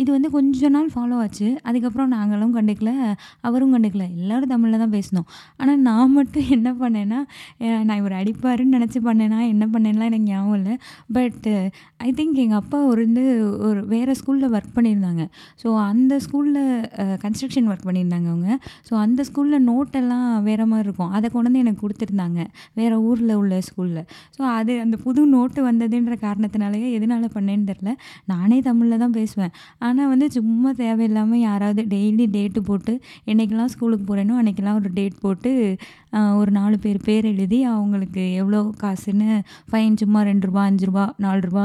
[0.00, 1.46] இது வந்து கொஞ்ச நாள் ஃபாலோ ஆச்சு.
[1.68, 2.90] அதுக்கப்புறம் நாங்களும் கண்டுக்கல.
[3.48, 4.04] அவரும் கண்டுக்கல.
[4.20, 5.26] எல்லோரும் தமிழில் தான் பேசினோம்.
[5.60, 7.18] ஆனால் நான் மட்டும் என்ன பண்ணேன்னா
[7.88, 10.74] நான் இவர் அடிப்பாருன்னு நினச்சி பண்ணேன்னா என்ன பண்ணேன்னா எனக்கு ஞாபகம் இல்லை.
[11.16, 11.48] பட்
[12.06, 13.24] ஐ திங்க் எங்கள் அப்பா ஒரு வந்து
[13.68, 15.24] ஒரு வேறு ஸ்கூலில் ஒர்க் பண்ணியிருந்தாங்க.
[15.62, 16.62] ஸோ அந்த ஸ்கூலில்
[17.24, 18.50] கன்ஸ்ட்ரக்ஷன் ஒர்க் பண்ணியிருந்தாங்க அவங்க.
[18.88, 21.12] ஸோ அந்த ஸ்கூலில் நோட்டெல்லாம் வேறு மாதிரி இருக்கும்.
[21.18, 22.40] அதை கொண்டு வந்து எனக்கு கொடுத்துருந்தாங்க.
[22.80, 24.02] வேறு ஊரில் உள்ள ஸ்கூலில்
[24.36, 27.90] ஸோ அது அந்த புது நோட்டு வந்ததுன்ற காரணத்தினாலேயே எதனால் பண்ணேன்னு தெரில
[28.32, 29.54] நானே தமிழில் தான் பேசுவேன்.
[29.86, 32.94] ஆனால் வந்து சும்மா தேவையில்லாமல் யாராவது டெய்லி டேட்டு போட்டு
[33.30, 35.52] என்றைக்கெல்லாம் ஸ்கூலுக்கு போகிறேனோ அன்றைக்கெல்லாம் ஒரு டேட் போட்டு
[36.40, 39.26] ஒரு நாலு பேர் பேர் எழுதி அவங்களுக்கு எவ்வளோ காசுன்னு
[39.70, 41.64] ஃபைன் சும்மா ரெண்டு ரூபா அஞ்சு ரூபா நாலு ரூபா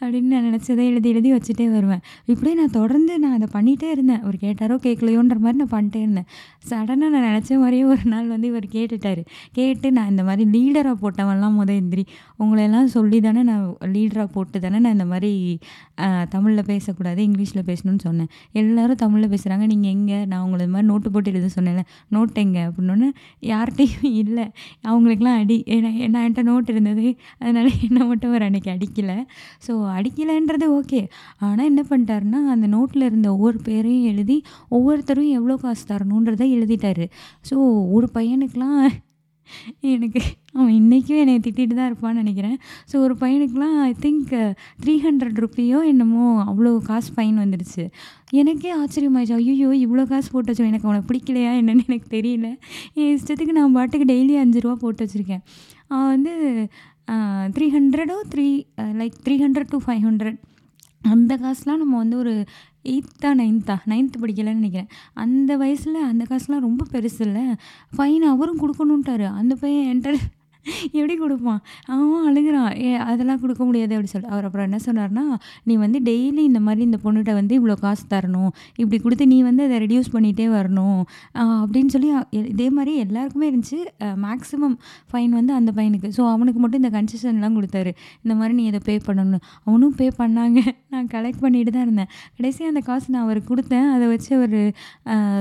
[0.00, 2.02] அப்படின்னு நான் நினச்சதை எழுதி எழுதி வச்சுட்டே வருவேன்.
[2.32, 4.22] இப்படியே நான் தொடர்ந்து நான் அதை பண்ணிகிட்டே இருந்தேன்.
[4.24, 6.28] அவர் கேட்டாரோ கேட்கலையோன்ற மாதிரி நான் பண்ணிட்டே இருந்தேன்.
[6.70, 9.22] சடனாக நான் நினச்ச மாதிரியே ஒரு நாள் வந்து இவர் கேட்டுட்டார்.
[9.58, 12.04] கேட்டு நான் இந்த மாதிரி லீடராக போட்டவன்லாம் முத எந்திரி
[12.42, 13.64] உங்களையெல்லாம் சொல்லி தானே நான்
[13.96, 15.32] லீடராக போட்டு தானே நான் இந்த மாதிரி
[16.42, 18.28] தமிழில் பேசக்கூடாது இங்கிலீஷில் பேசணும்னு சொன்னேன்.
[18.60, 20.18] எல்லோரும் தமிழில் பேசுகிறாங்க நீங்கள் எங்கே?
[20.30, 21.82] நான் உங்களை இது மாதிரி நோட்டு போட்டு எழுத சொன்னேன்ல.
[22.14, 22.62] நோட் எங்கே?
[22.68, 23.08] அப்படின்னோடனே
[23.50, 24.46] யார்கிட்டையும் இல்லை.
[24.90, 27.06] அவங்களுக்குலாம் அடி ஏன்னா நான் என்கிட்ட நோட் இருந்தது.
[27.42, 29.18] அதனால் என்ன மட்டும் ஒரு அன்றைக்கி அடிக்கலை.
[29.66, 31.02] ஸோ அடிக்கலைன்றது ஓகே
[31.50, 34.38] ஆனால் என்ன பண்ணிட்டாருன்னா அந்த நோட்டில் இருந்த ஒவ்வொரு பேரையும் எழுதி
[34.76, 37.06] ஒவ்வொருத்தரும் எவ்வளோ காசு தரணுன்றதை எழுதிட்டாரு.
[37.50, 37.56] ஸோ
[37.96, 38.84] ஒரு பையனுக்கெலாம்
[39.92, 40.20] எனக்கு
[40.56, 42.56] அவன் இன்றைக்கும் என்னை திட்டிகிட்டு தான் இருப்பான்னு நினைக்கிறேன்.
[42.90, 44.32] ஸோ ஒரு பையனுக்குலாம் ஐ திங்க்
[44.82, 47.84] த்ரீ ஹண்ட்ரட் ருப்பியோ என்னமோ அவ்வளோ காசு ஃபைன் வந்துடுச்சு
[48.40, 49.38] எனக்கே ஆச்சரியமாயிடுச்சு.
[49.40, 52.48] ஐயோ இவ்வளோ காசு போட்டு வச்சோம் எனக்கு அவனை பிடிக்கலையா என்னென்னு எனக்கு தெரியல.
[53.00, 55.44] என் இஷ்டத்துக்கு நான் பாட்டுக்கு டெய்லி அஞ்சு ரூபா போட்டு வச்சுருக்கேன்.
[55.92, 56.34] அவன் வந்து
[57.56, 58.48] three ஹண்ட்ரடோ three
[59.00, 60.38] like three hundred to five hundred
[61.12, 62.32] அந்த காசுலாம் நம்ம வந்து ஒரு
[62.84, 64.88] எயித்தா நைன்த்தா நைன்த்து படிக்கலன்னு நினைக்கிறேன்.
[65.14, 67.42] அந்த வயசில் அந்த காசுலாம் ரொம்ப பெருசு இல்லை
[67.96, 70.18] ஃபைன் அவரும் கொடுக்கணுன்ட்டாரு அந்த பையன் என்கிட்ட
[70.98, 71.60] எப்படி கொடுப்பான்?
[71.94, 72.72] அவன் அழுகுறான்.
[72.86, 75.24] ஏ அதெல்லாம் கொடுக்க முடியாது அப்படி சொல்லி அவர் அப்புறம் என்ன சொன்னார்னா
[75.68, 78.52] நீ வந்து டெய்லி இந்த மாதிரி இந்த பொண்ணுகிட்ட வந்து இவ்வளோ காசு தரணும்.
[78.82, 81.00] இப்படி கொடுத்து நீ வந்து அதை ரெடியூஸ் பண்ணிகிட்டே வரணும்.
[81.62, 82.10] அப்படின்னு சொல்லி
[82.52, 83.80] இதே மாதிரி எல்லாருக்குமே இருந்துச்சு.
[84.26, 84.76] மேக்ஸிமம்
[85.12, 86.10] ஃபைன் வந்து அந்த பையனுக்கு.
[86.18, 87.92] ஸோ அவனுக்கு மட்டும் இந்த கன்செஷன்லாம் கொடுத்தாரு.
[88.24, 90.60] இந்த மாதிரி நீ இதை பே பண்ணணும் அவனும் பே பண்ணாங்க.
[90.94, 92.10] நான் கலெக்ட் பண்ணிட்டு தான் இருந்தேன்.
[92.38, 93.88] கடைசி அந்த காசு நான் அவருக்கு கொடுத்தேன்.
[93.96, 94.58] அதை வச்சு அவர்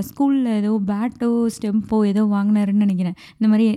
[0.09, 3.17] ஸ்கூலில் ஏதோ பேட்டோ ஸ்டெம்போ ஏதோ வாங்கினாருன்னு நினைக்கிறேன்.
[3.37, 3.69] இந்த மாதிரி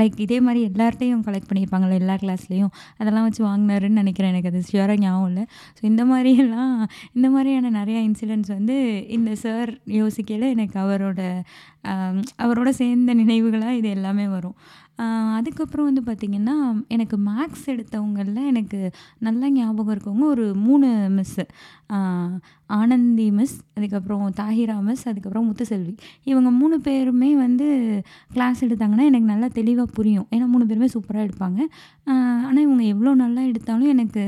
[0.00, 4.50] லைக் இதே மாதிரி எல்லார்ட்டையும் கலெக்ட் பண்ணியிருப்பாங்களே எல்லா கிளாஸ்லேயும் அதெல்லாம் வச்சு வாங்கினாருன்னு நினைக்கிறேன் எனக்கு.
[4.52, 5.44] அது ஷியோராக ஞாபகம் இல்லை.
[5.78, 6.74] ஸோ இந்த மாதிரியெல்லாம்
[7.16, 8.76] இந்த மாதிரியான நிறையா இன்சிடென்ட்ஸ் வந்து
[9.18, 11.20] இந்த சார் யோசிக்கையில் எனக்கு அவரோட
[12.44, 14.56] அவரோட சேர்ந்த நினைவுகளாக இது எல்லாமே வரும்.
[15.38, 16.56] அதுக்கப்புறம் வந்து பார்த்திங்கன்னா
[16.94, 18.78] எனக்கு மேக்ஸ் எடுத்தவங்களில் எனக்கு
[19.26, 21.44] நல்லா ஞாபகம் இருக்கவங்க ஒரு மூணு மிஸ்ஸு
[22.76, 25.92] ஆனந்தி மிஸ் அதுக்கப்புறம் தாஹிரா மிஸ் அதுக்கப்புறம் முத்துசெல்வி.
[26.30, 27.66] இவங்க மூணு பேருமே வந்து
[28.34, 30.26] கிளாஸ் எடுத்தாங்கன்னா எனக்கு நல்லா தெளிவாக புரியும்.
[30.34, 31.60] ஏன்னா மூணு பேருமே சூப்பராக எடுப்பாங்க.
[32.46, 34.22] ஆனால் இவங்க எவ்வளோ நல்லா எடுத்தாலும் எனக்கு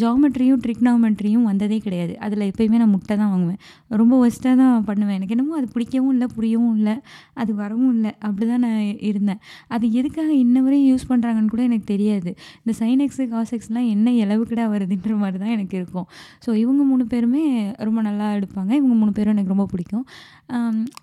[0.00, 2.14] ஜாமெட்ரியும் ட்ரிக்னாமெட்ரியும் வந்ததே கிடையாது.
[2.26, 3.60] அதில் எப்போயுமே நான் முட்டை தான் வாங்குவேன்.
[4.00, 5.16] ரொம்ப ஒஸ்ட்டாக தான் பண்ணுவேன்.
[5.18, 6.96] எனக்கு என்னமோ அது பிடிக்கவும் இல்லை புரியவும் இல்லை
[7.42, 9.42] அது வரவும் இல்லை அப்படி தான் நான் இருந்தேன்.
[9.74, 12.30] அது எதுக்கு எதுக்காக இன்ன வரையும் யூஸ் பண்ணுறாங்கன்னு கூட எனக்கு தெரியாது.
[12.62, 16.06] இந்த சைன் எக்ஸு காசெக்ஸ்லாம் என்ன இளவுக்கிட வருதுன்ற மாதிரி தான் எனக்கு இருக்கும்.
[16.44, 17.44] ஸோ இவங்க மூணு பேருமே
[17.88, 18.70] ரொம்ப நல்லா எடுப்பாங்க.
[18.80, 20.04] இவங்க மூணு பேரும் எனக்கு ரொம்ப பிடிக்கும்.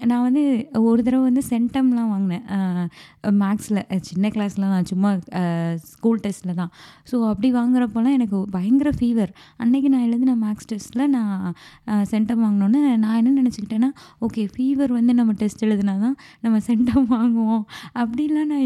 [0.10, 0.44] நான் வந்து
[0.90, 2.46] ஒரு தடவை வந்து சென்டம்லாம் வாங்கினேன்.
[3.42, 5.12] மேக்ஸில் சின்ன கிளாஸில் தான் சும்மா
[5.94, 6.72] ஸ்கூல் டெஸ்ட்டில் தான்.
[7.10, 9.34] ஸோ அப்படி வாங்குறப்போலாம் எனக்கு பயங்கர ஃபீவர்
[9.66, 11.34] அன்றைக்கி நான் எழுதின மேக்ஸ் டெஸ்ட்டில் நான்
[12.14, 13.92] சென்டம் வாங்கினோன்னே நான் என்ன நினச்சிக்கிட்டேன்னா
[14.28, 17.66] ஓகே ஃபீவர் வந்து நம்ம டெஸ்ட் எழுதினா தான் நம்ம சென்டம் வாங்குவோம்.
[18.02, 18.66] அப்படிலாம் நான்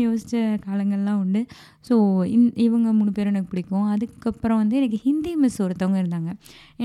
[0.65, 1.41] காலங்கள்லாம் உண்டு.
[1.89, 1.95] ஸோ
[2.35, 3.87] இன் இவங்க மூணு பேரும் எனக்கு பிடிக்கும்.
[3.95, 6.31] அதுக்கப்புறம் வந்து எனக்கு ஹிந்தி மிஸ் ஒருத்தவங்க இருந்தாங்க.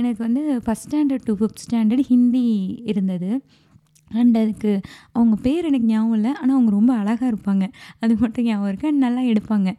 [0.00, 2.44] எனக்கு வந்து first standard to fifth standard Hindi
[2.92, 3.30] இருந்தது.
[4.10, 4.70] அண்ட் அதுக்கு
[5.12, 6.30] அவங்க பேர் எனக்கு ஞாபகம் இல்லை.
[6.40, 7.64] ஆனால் அவங்க ரொம்ப அழகாக இருப்பாங்க.
[8.02, 9.70] அது மட்டும் ஞாபகம் இருக்குது அண்ட் நல்லா எடுப்பாங்க.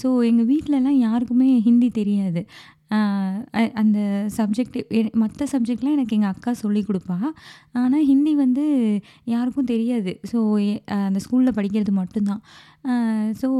[0.00, 2.40] ஸோ எங்கள் வீட்டிலலாம் யாருக்குமே ஹிந்தி தெரியாது.
[3.82, 3.98] அந்த
[4.36, 4.76] சப்ஜெக்ட்
[5.22, 7.18] மற்ற சப்ஜெக்ட்லாம் எனக்கு எங்கள் அக்கா சொல்லி கொடுப்பா.
[7.82, 8.64] ஆனால் ஹிந்தி வந்து
[9.34, 10.12] யாருக்கும் தெரியாது.
[10.32, 10.38] ஸோ
[11.08, 12.42] அந்த ஸ்கூலில் படிக்கிறது மட்டும்தான்.
[13.42, 13.50] ஸோ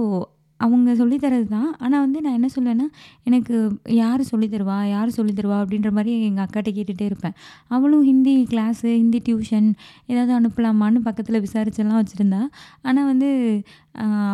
[0.60, 1.70] அவங்க சொல்லி தரது தான்.
[1.84, 2.86] ஆனால் வந்து நான் என்ன சொல்லுவேன்னா
[3.28, 3.54] எனக்கு
[4.00, 4.76] யார் சொல்லி தருவா?
[4.94, 5.56] யார் சொல்லி தருவா?
[5.64, 7.34] அப்படின்ற மாதிரி எங்கள் அக்காட்ட கேட்டுகிட்டே இருப்பேன்.
[7.74, 9.68] அவளும் ஹிந்தி கிளாஸு ஹிந்தி டியூஷன்
[10.12, 12.40] ஏதாவது அனுப்பலாமான்னு பக்கத்தில் விசாரிச்செல்லாம் வச்சுருந்தா.
[12.88, 13.30] ஆனால் வந்து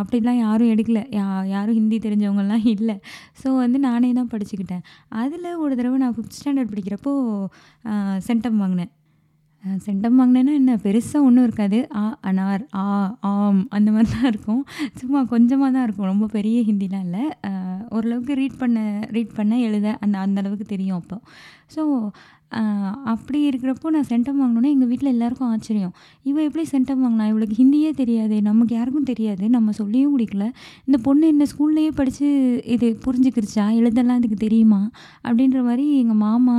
[0.00, 1.00] அப்படிலாம் யாரும் எடுக்கல.
[1.18, 2.96] யா யாரும் ஹிந்தி தெரிஞ்சவங்கலாம் இல்லை.
[3.42, 4.84] ஸோ வந்து நானே தான் படிச்சுக்கிட்டேன்.
[5.22, 7.12] அதில் ஒரு தடவை நான் ஃபிஃப்த் ஸ்டாண்டர்ட் படிக்கிறப்போ
[8.28, 8.92] சென்டம் வாங்கினேன்.
[9.86, 10.72] சென்டம் வாங்கினேன்னா என்ன?
[10.84, 11.78] பெருசாக ஒன்றும் இருக்காது.
[12.00, 12.84] ஆ அனார் ஆ
[13.30, 14.62] ஆம் அந்த மாதிரி தான் இருக்கும்.
[15.00, 16.10] சும்மா கொஞ்சமாக தான் இருக்கும்.
[16.12, 17.24] ரொம்ப பெரிய ஹிந்திலாம் இல்லை.
[17.96, 18.78] ஓரளவுக்கு ரீட் பண்ண
[19.16, 21.18] ரீட் பண்ண எழுத அந்த அந்த அளவுக்கு தெரியும் அப்போ.
[21.74, 21.82] ஸோ
[23.12, 25.92] அப்படி இருக்கிறப்போ நான் சென்டம் வாங்கினோன்னே எங்கள் வீட்டில் எல்லாருக்கும் ஆச்சரியம்.
[26.28, 27.26] இவள் எப்படி சென்டம் வாங்கினா?
[27.32, 30.46] இவளுக்கு ஹிந்தியே தெரியாது நமக்கு யாருக்கும் தெரியாது நம்ம சொல்லியும் குடிக்கல.
[30.86, 32.28] இந்த பொண்ணு என்ன ஸ்கூல்லையே படித்து
[32.74, 33.66] இது புரிஞ்சுக்கிருச்சா?
[33.80, 34.80] எழுதலாம் இதுக்கு தெரியுமா?
[35.26, 36.56] அப்படின்ற மாதிரி எங்கள் மாமா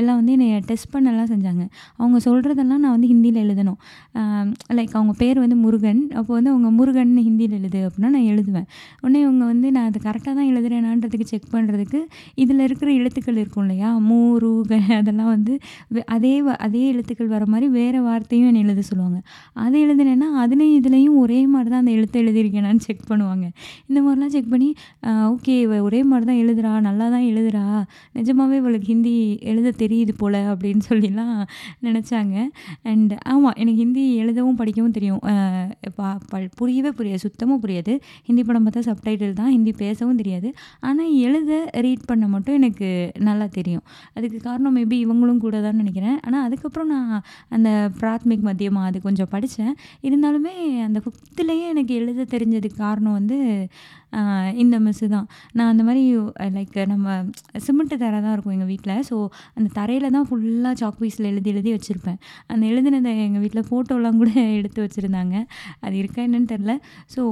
[0.00, 1.64] எல்லாம் வந்து என்னை டெஸ்ட் பண்ணலாம் செஞ்சாங்க.
[2.00, 3.78] அவங்க சொல்கிறதெல்லாம் நான் வந்து ஹிந்தியில் எழுதணும்.
[4.78, 6.02] லைக் அவங்க பேர் வந்து முருகன்.
[6.18, 8.68] அப்போ வந்து அவங்க முருகன் ஹிந்தியில் எழுது அப்படின்னா நான் எழுதுவேன்.
[9.02, 12.02] உடனே இவங்க வந்து நான் அதை கரெக்டாக தான் எழுதுறேனான்றதுக்கு செக் பண்ணுறதுக்கு
[12.42, 13.90] இதில் இருக்கிற எழுத்துக்கள் இருக்கும் இல்லையா?
[14.08, 14.18] மூ
[14.98, 15.54] அதெல்லாம் நான் வந்து
[16.14, 16.32] அதே
[16.66, 19.18] அதே எழுத்துக்கள் வர மாதிரி வேறு வார்த்தையும் என்னை எழுத சொல்லுவாங்க.
[19.64, 23.46] அதை எழுதுனேன்னா அதுலேயும் இதுலேயும் ஒரே மாதிரி தான் அந்த எழுத்து எழுதியிருக்கேனான்னு செக் பண்ணுவாங்க.
[23.88, 24.68] இந்த மாதிரிலாம் செக் பண்ணி
[25.32, 27.64] ஓகே இவ ஒரே மாதிரி தான் எழுதுறா நல்லா தான் எழுதுறா.
[28.18, 29.14] நிஜமாகவே இவளுக்கு ஹிந்தி
[29.52, 31.34] எழுத தெரியுது போல் அப்படின்னு சொல்லிலாம்
[31.88, 32.36] நினச்சாங்க.
[32.92, 35.22] அண்ட் ஆமாம் எனக்கு ஹிந்தி எழுதவும் படிக்கவும் தெரியும்.
[36.60, 37.92] புரியவே புரியாது சுத்தமாக புரியாது.
[38.28, 40.48] ஹிந்தி படம் பார்த்தா சப்டைட்டில் தான் ஹிந்தி பேசவும் தெரியாது.
[40.88, 41.52] ஆனால் எழுத
[41.86, 42.88] ரீட் பண்ண மட்டும் எனக்கு
[43.28, 43.84] நல்லா தெரியும்.
[44.16, 46.16] அதுக்கு காரணம் மேபி இவங்க அவங்களும் கூட தான் நினைக்கிறேன்.
[46.26, 47.12] ஆனால் அதுக்கப்புறம் நான்
[47.54, 47.68] அந்த
[48.00, 49.74] பிராத்மிக் மத்தியமாக அது கொஞ்சம் படித்தேன்
[50.08, 50.52] இருந்தாலுமே
[50.88, 53.36] அந்த ஃபிஃப்த்துலேயே எனக்கு எழுத தெரிஞ்சதுக்கு காரணம் வந்து
[54.62, 55.26] இந்த மிஸ்ஸு தான்.
[55.56, 56.02] நான் அந்த மாதிரி
[56.56, 57.16] லைக் நம்ம
[57.64, 59.16] சிமெண்ட்டு தரை தான் இருக்கும் எங்கள் வீட்டில் ஸோ
[59.56, 62.18] அந்த தரையில் தான் ஃபுல்லாக சாக்பீஸில் எழுதி எழுதி வச்சுருப்பேன்.
[62.52, 65.36] அந்த எழுதினதை எங்கள் வீட்டில் ஃபோட்டோலாம் கூட எடுத்து வச்சுருந்தாங்க.
[65.86, 66.74] அது இருக்கா என்னன்னு தெரில
[67.16, 67.22] ஸோ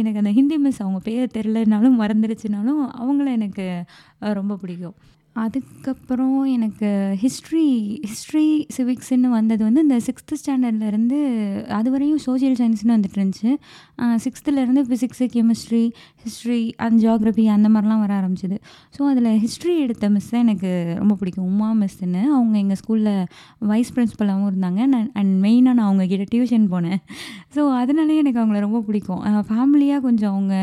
[0.00, 3.66] எனக்கு அந்த ஹிந்தி மிஸ் அவங்க பேர் தெரிலனாலும் மறந்துருச்சுனாலும் அவங்கள எனக்கு
[4.40, 4.96] ரொம்ப பிடிக்கும்.
[5.44, 6.88] அதுக்கப்புறம் எனக்கு
[7.20, 7.66] ஹிஸ்ட்ரி
[8.08, 11.18] ஹிஸ்ட்ரி சிவிக்ஸ்ன்னு வந்தது வந்து இந்த சிக்ஸ்த்து ஸ்டாண்டர்ட்லேருந்து
[11.78, 12.22] அது வரையும்
[12.60, 13.50] சயின்ஸ்னு வந்துட்டு இருந்துச்சு.
[14.24, 15.82] சிக்ஸ்த்துலேருந்து physics chemistry
[16.28, 18.56] history and geography அந்த மாதிரிலாம் வர ஆரம்பிச்சிது.
[18.96, 21.46] ஸோ அதில் ஹிஸ்ட்ரி எடுத்த மிஸ் தான் எனக்கு ரொம்ப பிடிக்கும்.
[21.52, 23.12] உமா மிஸ்ஸுன்னு அவங்க எங்கள் ஸ்கூலில்
[23.70, 24.80] வைஸ் பிரின்ஸிபலாகவும் இருந்தாங்க.
[24.94, 27.00] நான் அண்ட் மெயினாக நான் அவங்கக்கிட்ட டியூஷன் போனேன்.
[27.56, 29.22] ஸோ அதனாலே எனக்கு அவங்கள ரொம்ப பிடிக்கும்.
[29.50, 30.54] ஃபேமிலியாக கொஞ்சம் அவங்க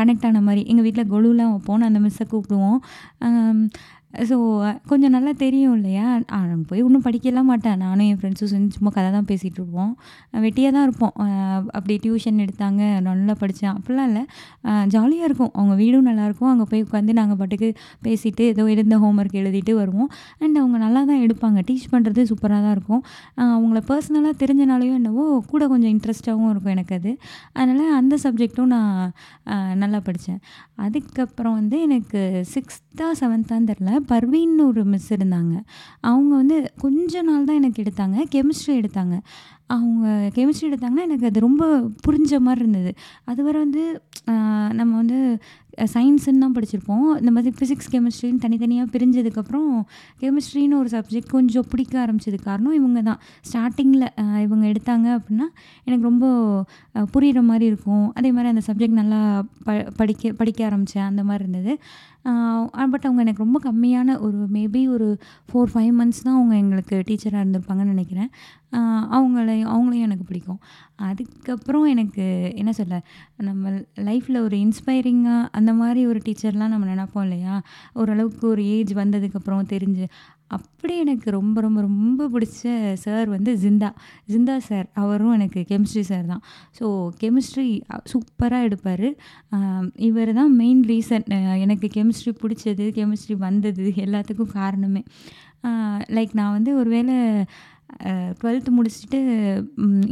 [0.00, 0.64] கனெக்ட் ஆன மாதிரி.
[0.72, 2.80] எங்கள் வீட்டில் கொலுலாம் வைப்போம் அந்த மிஸ்ஸை கூப்பிடுவோம்.
[4.30, 4.36] ஸோ
[4.90, 6.06] கொஞ்சம் நல்லா தெரியும் இல்லையா?
[6.38, 9.92] அவன் போய் ஒன்றும் படிக்கலாம் மாட்டேன் நானும் என் ஃப்ரெண்ட்ஸும் சேர்ந்து சும்மா கதை தான் பேசிகிட்டு இருப்போம்.
[10.44, 11.14] வெட்டியாக தான் இருப்போம்.
[11.76, 12.82] அப்படி டியூஷன் எடுத்தாங்க.
[13.08, 14.22] நல்லா படித்தேன் அப்படிலாம் இல்லை.
[14.94, 15.50] ஜாலியாக இருக்கும்.
[15.58, 17.70] அவங்க வீடும் நல்லாயிருக்கும் அங்கே போய் உட்காந்து நாங்கள் பாட்டுக்கு
[18.06, 20.10] பேசிட்டு ஏதோ இருந்த ஹோம்ஒர்க் எழுதிட்டு வருவோம்.
[20.42, 21.60] அண்ட் அவங்க நல்லா தான் எடுப்பாங்க.
[21.70, 23.02] டீச் பண்ணுறது சூப்பராக தான் இருக்கும்.
[23.56, 27.12] அவங்கள பர்சனலாக தெரிஞ்சனாலையும் என்னவோ கூட கொஞ்சம் இன்ட்ரெஸ்ட்டாகவும் இருக்கும் எனக்கு அது.
[27.60, 29.12] அதனால் அந்த சப்ஜெக்ட்டும் நான்
[29.82, 30.40] நல்லா படித்தேன்
[30.84, 32.20] அதுக்கப்புறம் வந்து எனக்கு
[32.54, 35.54] சிக்ஸ்த்தா செவன்த்தான்னு தெரில பர்வீன்னு ஒரு மிஸ் இருந்தாங்க.
[36.10, 38.16] அவங்க வந்து கொஞ்ச நாள் தான் எனக்கு எடுத்தாங்க.
[38.34, 39.16] கெமிஸ்ட்ரி எடுத்தாங்க.
[39.74, 41.64] அவங்க கெமிஸ்ட்ரி எடுத்தாங்கன்னா எனக்கு அது ரொம்ப
[42.06, 42.90] புரிஞ்ச மாதிரி இருந்தது.
[43.30, 43.84] அதுவரை வந்து
[44.78, 45.18] நம்ம வந்து
[45.94, 47.06] சயின்ஸுன்னு தான் படிச்சிருப்போம்.
[47.20, 49.70] இந்த மாதிரி ஃபிசிக்ஸ் கெமிஸ்ட்ரின்னு தனித்தனியாக பிரிஞ்சதுக்கப்புறம்
[50.22, 53.20] கெமிஸ்ட்ரின்னு ஒரு சப்ஜெக்ட் கொஞ்சம் பிடிக்க ஆரம்பிச்சது காரணம் இவங்க தான்.
[53.48, 54.06] ஸ்டார்டிங்கில்
[54.46, 55.48] இவங்க எடுத்தாங்க அப்படின்னா
[55.86, 56.26] எனக்கு ரொம்ப
[57.14, 58.06] புரிகிற மாதிரி இருக்கும்.
[58.18, 59.20] அதே மாதிரி அந்த சப்ஜெக்ட் நல்லா
[59.68, 61.74] ப படிக்க படிக்க ஆரம்பித்தேன் அந்த மாதிரி இருந்தது.
[62.92, 65.08] பட் அவங்க எனக்கு ரொம்ப கம்மியான ஒரு மேபி ஒரு
[65.48, 68.30] ஃபோர் ஃபைவ் மந்த்ஸ் தான் அவங்க எங்களுக்கு டீச்சராக இருந்திருப்பாங்கன்னு நினைக்கிறேன்.
[69.16, 70.60] அவங்களையும் அவங்களையும் எனக்கு பிடிக்கும்.
[71.08, 72.96] அதுக்கப்புறம் எனக்கு என்ன சொல்ல
[73.48, 73.70] நம்ம
[74.08, 77.54] லைஃப்பில் ஒரு இன்ஸ்பைரிங்காக அந்த மாதிரி ஒரு டீச்சர்லாம் நம்ம நினைப்போம் இல்லையா?
[77.94, 80.06] ஓரளவுக்கு ஒரு ஏஜ் வந்ததுக்கப்புறம் தெரிஞ்சு
[80.50, 82.62] அப்படி எனக்கு ரொம்ப ரொம்ப ரொம்ப பிடிச்ச
[82.94, 83.90] சார் வந்து ஜிந்தா.
[84.32, 86.42] ஜிந்தா சார் அவரும் எனக்கு கெமிஸ்ட்ரி சார் தான்.
[86.78, 86.84] ஸோ
[87.22, 87.66] கெமிஸ்ட்ரி
[88.12, 89.06] சூப்பராக எடுப்பார்.
[90.08, 91.26] இவர் தான் மெயின் ரீசன்
[91.64, 95.04] எனக்கு கெமிஸ்ட்ரி பிடிச்சது கெமிஸ்ட்ரி வந்தது எல்லாத்துக்கும் காரணமே.
[96.16, 97.14] லைக் நான் வந்து ஒரு வேளை
[98.40, 99.18] டுவெல்த்து முடிச்சுட்டு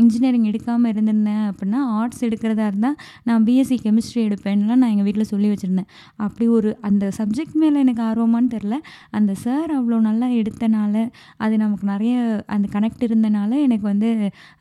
[0.02, 2.96] இன்ஜினியரிங் எடுக்காமல் இருந்திருந்தேன் அப்படின்னா ஆர்ட்ஸ் எடுக்கிறதா இருந்தால்
[3.28, 5.88] நான் பிஎஸ்சி கெமிஸ்ட்ரி எடுப்பேன்லாம் நான் எங்கள் வீட்டில் சொல்லி வச்சுருந்தேன்.
[6.24, 8.78] அப்படி ஒரு அந்த சப்ஜெக்ட் மேலே எனக்கு ஆர்வமான்னு தெரில
[9.11, 11.04] அந்த சார் அவ்வளோ நல்லா எடுத்தனால
[11.44, 12.14] அது நமக்கு நிறைய
[12.56, 14.11] அந்த கனெக்ட் இருந்தனால எனக்கு வந்து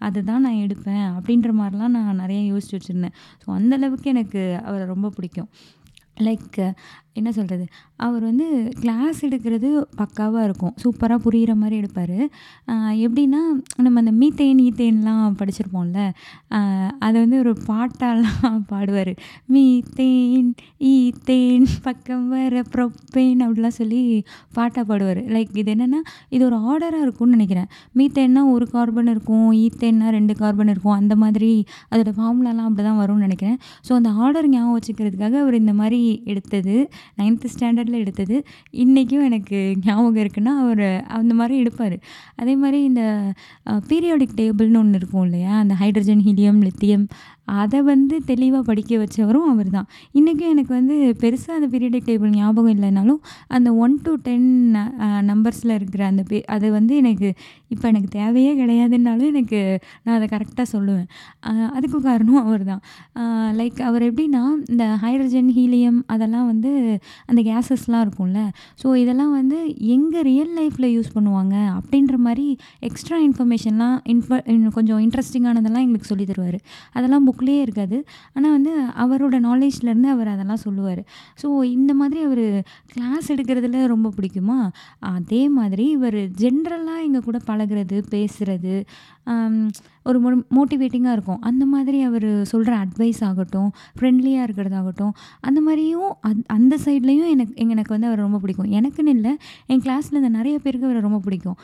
[0.08, 3.16] அதுதான் நான் எடுப்பேன் அப்படின்ற மாதிரிலாம் நான் நிறைய யோசிச்சு வச்சுருந்தேன்.
[3.44, 5.52] ஸோ அந்தளவுக்கு எனக்கு அவரை ரொம்ப பிடிக்கும்.
[6.26, 6.58] லைக்
[7.20, 7.66] என்ன சொல்கிறது
[8.06, 8.46] அவர் வந்து
[8.82, 9.70] கிளாஸ் எடுக்கிறது
[10.00, 10.74] பக்காவாக இருக்கும்.
[10.84, 12.18] சூப்பராக புரிகிற மாதிரி எடுப்பார்.
[13.06, 13.42] எப்படின்னா
[13.86, 16.00] நம்ம அந்த மீத்தேன் ஈத்தேன்லாம் படிச்சிருப்போம்ல
[17.06, 19.12] அதை வந்து ஒரு பாட்டாலாம் பாடுவார்.
[19.56, 20.50] மீத்தேன்
[20.94, 24.02] ஈத்தேன் பக்கம் வர ப்ரொப்பேன் அப்படிலாம் சொல்லி
[24.58, 25.22] பாட்டாக பாடுவார்.
[25.36, 26.02] லைக் இது என்னென்னா
[26.36, 27.70] இது ஒரு ஆர்டராக இருக்கும்னு நினைக்கிறேன்.
[28.00, 30.98] மீத்தேன்னா ஒரு கார்பன் இருக்கும் ஈத்தேன்னா ரெண்டு கார்பன் இருக்கும்.
[31.02, 31.52] அந்த மாதிரி
[31.92, 33.60] அதோடய ஃபார்முலாலாம் அப்படி தான் வரும்னு நினைக்கிறேன்.
[33.88, 36.02] ஸோ அந்த ஆர்டர் ஞாபகம் வச்சுக்கிறதுக்காக அவர் இந்த மாதிரி
[36.34, 36.78] எடுத்தது.
[37.20, 38.38] நைன்த்து ஸ்டாண்டர்டில் எடுத்தது.
[38.84, 40.86] இன்றைக்கும் எனக்கு ஞாபகம் இருக்குன்னா அவர்
[41.20, 41.98] அந்த மாதிரி எடுப்பார்.
[42.42, 43.04] அதே மாதிரி இந்த
[43.92, 45.54] பீரியாடிக் டேபிள்னு ஒன்று இருக்கும் இல்லையா?
[45.58, 47.06] அந்த ஹைட்ரஜன் ஹீலியம் லித்தியம்
[47.62, 49.88] அதை வந்து தெளிவாக படிக்க வச்சவரும் அவர் தான்
[50.18, 53.20] இன்றைக்கும் எனக்கு வந்து பெருசாக அந்த பீரியடிக் டேபிள் ஞாபகம் இல்லைனாலும்
[53.56, 54.48] அந்த ஒன் டு டென்
[55.30, 57.30] நம்பர்ஸில் இருக்கிற அந்த பே அது வந்து எனக்கு
[57.74, 59.60] இப்போ எனக்கு தேவையே கிடையாதுன்னாலும் எனக்கு
[60.04, 61.08] நான் அதை கரெக்டாக சொல்லுவேன்.
[61.78, 62.82] அதுக்கு காரணம் அவர் தான்
[63.60, 66.72] லைக் அவர் எப்படின்னா இந்த ஹைட்ரஜன் ஹீலியம் அதெல்லாம் வந்து
[67.30, 68.42] அந்த கேஸஸ்லாம் இருக்கும்ல.
[68.82, 69.58] ஸோ இதெல்லாம் வந்து
[69.96, 72.48] எங்கே ரியல் லைஃப்பில் யூஸ் பண்ணுவாங்க அப்படின்ற மாதிரி
[72.90, 74.40] எக்ஸ்ட்ரா இன்ஃபர்மேஷன்லாம் இன்ஃப
[74.78, 76.60] கொஞ்சம் இன்ட்ரெஸ்டிங்கானதெல்லாம் எங்களுக்கு சொல்லி தருவார்.
[76.98, 78.00] அதெல்லாம் புக்லேயே இருக்காது.
[78.36, 78.74] ஆனால் வந்து
[79.06, 81.04] அவரோட நாலேஜ்லேருந்து அவர் அதெல்லாம் சொல்லுவார்.
[81.44, 82.46] ஸோ இந்த மாதிரி அவர்
[82.94, 84.60] கிளாஸ் எடுக்கிறதுல ரொம்ப பிடிக்குமா?
[85.16, 88.76] அதே மாதிரி இவர் ஜென்ரலாக எங்கள் கூட பழகுறது பேசுகிறது
[90.10, 90.18] ஒரு
[90.58, 91.40] மோட்டிவேட்டிங்காக இருக்கும்.
[91.50, 95.14] அந்த மாதிரி அவர் சொல்கிற அட்வைஸ் ஆகட்டும் ஃப்ரெண்ட்லியாக இருக்கிறதாகட்டும்
[95.48, 98.70] அந்த மாதிரியும் அந் அந்த சைட்லேயும் எனக்கு எனக்கு வந்து அவர் ரொம்ப பிடிக்கும்.
[98.80, 99.34] எனக்குன்னு இல்லை
[99.74, 101.58] என் கிளாஸில் இந்த நிறைய பேருக்கு அவரை ரொம்ப பிடிக்கும்.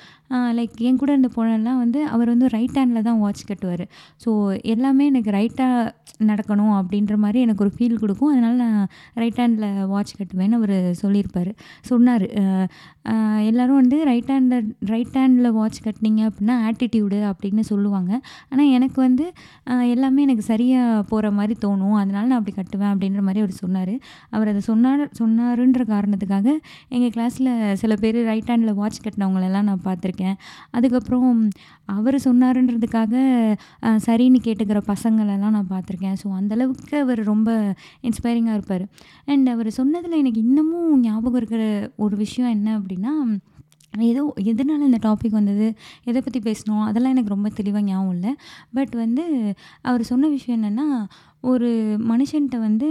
[0.59, 3.85] லைக் என் கூட இருந்த பொண்ணெல்லாம் வந்து அவர் வந்து ரைட் ஹேண்டில் தான் வாட்ச் கட்டுவார்.
[4.25, 4.29] ஸோ
[4.75, 5.93] எல்லாமே எனக்கு ரைட்டாக
[6.31, 8.31] நடக்கணும் அப்படின்ற மாதிரி எனக்கு ஒரு ஃபீல் கொடுக்கும்.
[8.33, 8.79] அதனால் நான்
[9.21, 11.51] ரைட் ஹேண்டில் வாட்ச் கட்டுவேன்னு அவர் சொல்லியிருப்பார்.
[11.91, 12.25] சொன்னார்.
[13.49, 18.11] எல்லோரும் வந்து ரைட் ஹேண்டில் ரைட் ஹேண்டில் வாட்ச் கட்டினீங்க அப்படின்னா ஆட்டிடியூடு அப்படின்னு சொல்லுவாங்க.
[18.51, 19.25] ஆனால் எனக்கு வந்து
[19.93, 21.95] எல்லாமே எனக்கு சரியாக போகிற மாதிரி தோணும்.
[22.01, 23.93] அதனால நான் அப்படி கட்டுவேன் அப்படின்ற மாதிரி அவர் சொன்னார்.
[24.35, 26.47] அவர் அதை சொன்னார் சொன்னாருன்ற காரணத்துக்காக
[26.95, 27.51] எங்கள் கிளாஸில்
[27.83, 30.37] சில பேர் ரைட் ஹேண்டில் வாட்ச் கட்டினவங்களெல்லாம் நான் பார்த்துருக்கேன்.
[30.79, 31.41] அதுக்கப்புறம்
[31.97, 33.15] அவர் சொன்னாருன்றதுக்காக
[34.07, 36.17] சரின்னு கேட்டுக்கிற பசங்களெல்லாம் நான் பார்த்துருக்கேன்.
[36.23, 37.49] ஸோ அந்தளவுக்கு அவர் ரொம்ப
[38.09, 38.85] இன்ஸ்பைரிங்காக இருப்பார்.
[39.31, 41.63] அண்ட் அவர் சொன்னதில் எனக்கு இன்னமும் ஞாபகம் இருக்கிற
[42.05, 43.13] ஒரு விஷயம் என்ன அப்படின்னா அப்படின்னா
[43.99, 45.73] ஏதோ எதனால் இந்த டாபிக் வந்தது?
[46.03, 48.35] எதை பற்றி பேசணும் அதெல்லாம் எனக்கு ரொம்ப தெளிவாக ஞாபகம் இல்லை.
[48.73, 50.87] பட் வந்து அவர் சொன்ன விஷயம் என்னென்னா
[51.43, 51.69] ஒரு
[52.11, 52.87] மனுஷன்ட்ட வந்து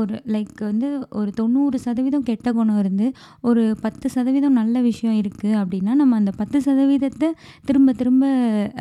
[0.00, 0.86] ஒரு லைக் வந்து
[1.18, 3.06] ஒரு தொண்ணூறு சதவீதம் கெட்ட குணம் இருந்து
[3.48, 7.28] ஒரு பத்து சதவீதம் நல்ல விஷயம் இருக்குது அப்படின்னா நம்ம அந்த பத்து சதவீதத்தை
[7.68, 8.24] திரும்ப திரும்ப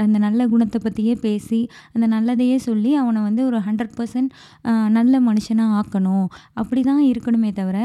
[0.03, 1.59] அந்த நல்ல குணத்தை பற்றியே பேசி
[1.93, 4.31] அந்த நல்லதையே சொல்லி அவனை வந்து ஒரு ஹண்ட்ரட் பர்சன்ட்
[4.97, 6.25] நல்ல மனுஷனாக ஆக்கணும்.
[6.61, 7.77] அப்படி தான் இருக்கணுமே தவிர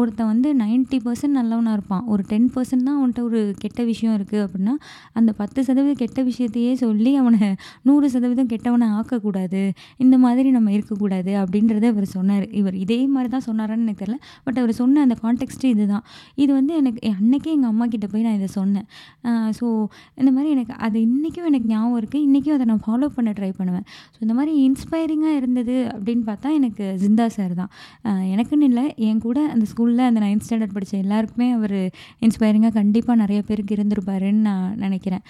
[0.00, 2.04] ஒருத்தன் வந்து நைன்ட்டி பர்சன்ட் நல்லவனாக இருப்பான்.
[2.12, 4.76] ஒரு டென் பர்சன்ட் தான் அவன்கிட்ட ஒரு கெட்ட விஷயம் இருக்குது அப்படின்னா
[5.20, 7.50] அந்த பத்து சதவீதம் கெட்ட விஷயத்தையே சொல்லி அவனை
[7.88, 9.64] நூறு சதவீதம் கெட்டவனை ஆக்கக்கூடாது.
[10.04, 12.46] இந்த மாதிரி நம்ம இருக்கக்கூடாது அப்படின்றத இவர் சொன்னார்.
[12.60, 14.18] இவர் இதே மாதிரி தான் சொன்னாரான்னு எனக்கு தெரியல.
[14.46, 16.04] பட் அவர் சொன்ன அந்த கான்டெக்ஸ்ட்டு இதுதான்.
[16.42, 18.86] இது வந்து எனக்கு அன்னைக்கே எங்கள் அம்மா கிட்ட போய் நான் இதை சொன்னேன்.
[19.58, 19.66] ஸோ
[20.20, 23.86] இந்த மாதிரி எனக்கு அது இன்றைக்கும் எனக்கு ஞாபகம் இருக்குது இன்றைக்கும் அதை நான் ஃபாலோ பண்ண ட்ரை பண்ணுவேன்.
[24.14, 27.70] ஸோ இந்த மாதிரி இன்ஸ்பைரிங்காக இருந்தது அப்படின்னு பார்த்தா எனக்கு ஜிந்தா சார் தான்.
[28.34, 31.78] எனக்குன்னு இல்லை என் கூட அந்த ஸ்கூலில் அந்த நைன்த் ஸ்டாண்டர்ட் படித்த எல்லாருக்குமே அவர்
[32.26, 35.24] இன்ஸ்பைரிங்காக கண்டிப்பாக நிறைய பேருக்கு இருந்திருப்பாருன்னு நான் நினைக்கிறேன்.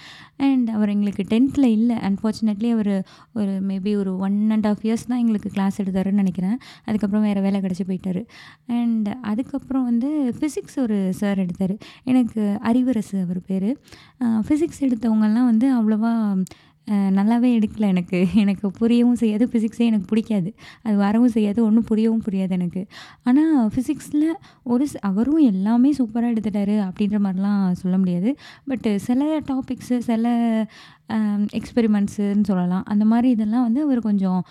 [0.47, 1.95] அண்ட் அவர் எங்களுக்கு டென்த்தில் இல்லை.
[2.09, 2.93] அன்ஃபார்ச்சுனேட்லி அவர்
[3.39, 6.57] ஒரு மேபி ஒரு ஒன் அண்ட் ஆஃப் இயர்ஸ் தான் எங்களுக்கு கிளாஸ் எடுத்தாருன்னு நினைக்கிறேன்.
[6.85, 8.21] அதுக்கப்புறம் வேறு வேலை கிடச்சி போயிட்டார்.
[8.67, 11.75] அண்ட் அதுக்கப்புறம் வந்து ஃபிசிக்ஸ் ஒரு சார் எடுத்தார்.
[12.03, 13.69] எனக்கு அறிவரசு அவர் பேர்.
[14.47, 16.13] ஃபிசிக்ஸ் எடுத்தவங்கெல்லாம் வந்து அவ்வளோவா
[17.17, 18.19] நல்லாவே எடுக்கல எனக்கு.
[18.41, 20.49] எனக்கு புரியவும் செய்யாது ஃபிசிக்ஸே எனக்கு பிடிக்காது.
[20.85, 22.81] அது வரவும் செய்யாது ஒன்றும் புரியவும் புரியாது எனக்கு.
[23.29, 24.27] ஆனால் ஃபிசிக்ஸில்
[24.73, 28.31] ஒரு அவரும் எல்லாமே சூப்பராக எடுத்துட்டாரு அப்படின்ற மாதிரிலாம் சொல்ல முடியாது.
[28.71, 30.25] பட்டு சில டாபிக்ஸு சில
[31.59, 32.85] எக்ஸ்பெரிமெண்ட்ஸுன்னு சொல்லலாம்.
[32.93, 34.41] அந்த மாதிரி இதெல்லாம் வந்து அவர் கொஞ்சம்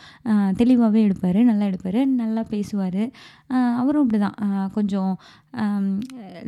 [0.60, 3.02] தெளிவாகவே எடுப்பார் நல்லா எடுப்பார் நல்லா பேசுவார்.
[3.80, 5.12] அவரும் அப்படி தான் கொஞ்சம்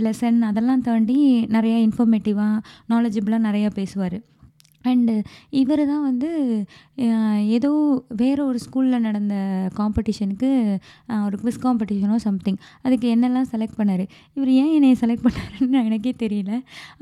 [0.07, 1.18] லெசன் அதெல்லாம் தாண்டி
[1.57, 4.18] நிறையா இன்ஃபர்மேட்டிவாக நாலேஜபிளாக நிறையா பேசுவார்.
[4.90, 5.14] அண்டு
[5.61, 6.31] இவர் தான் வந்து
[7.57, 7.70] ஏதோ
[8.20, 9.35] வேறு ஒரு ஸ்கூலில் நடந்த
[9.79, 10.51] காம்படிஷனுக்கு
[11.27, 14.05] ஒரு குவிஸ் காம்படிஷனோ சம்திங் அதுக்கு என்னெல்லாம் செலக்ட் பண்ணார்?
[14.37, 16.53] இவர் ஏன் என்னை செலக்ட் பண்ணாருன்னு எனக்கே தெரியல.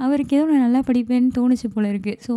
[0.05, 2.35] அவருக்கு ஏதோ நான் நல்லா படிப்பேன்னு தோணுச்சு போல இருக்குது ஸோ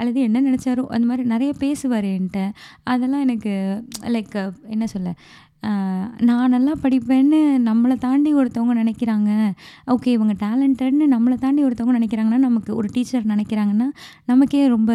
[0.00, 2.40] அல்லது என்ன நினச்சாரோ அந்த மாதிரி நிறைய பேசுவார் என்கிட்ட.
[2.92, 3.52] அதெல்லாம் எனக்கு
[4.14, 4.36] லைக்
[4.74, 5.12] என்ன சொல்ல
[6.28, 7.38] நான் நல்லா படிப்பேன்னு
[7.68, 9.30] நம்மளை தாண்டி ஒருத்தவங்க நினைக்கிறாங்க.
[9.94, 13.88] ஓகே இவங்க டேலண்டட்னு நம்மளை தாண்டி ஒருத்தவங்க நினைக்கிறாங்கன்னா நமக்கு ஒரு டீச்சர் நினைக்கிறாங்கன்னா
[14.32, 14.92] நமக்கே ரொம்ப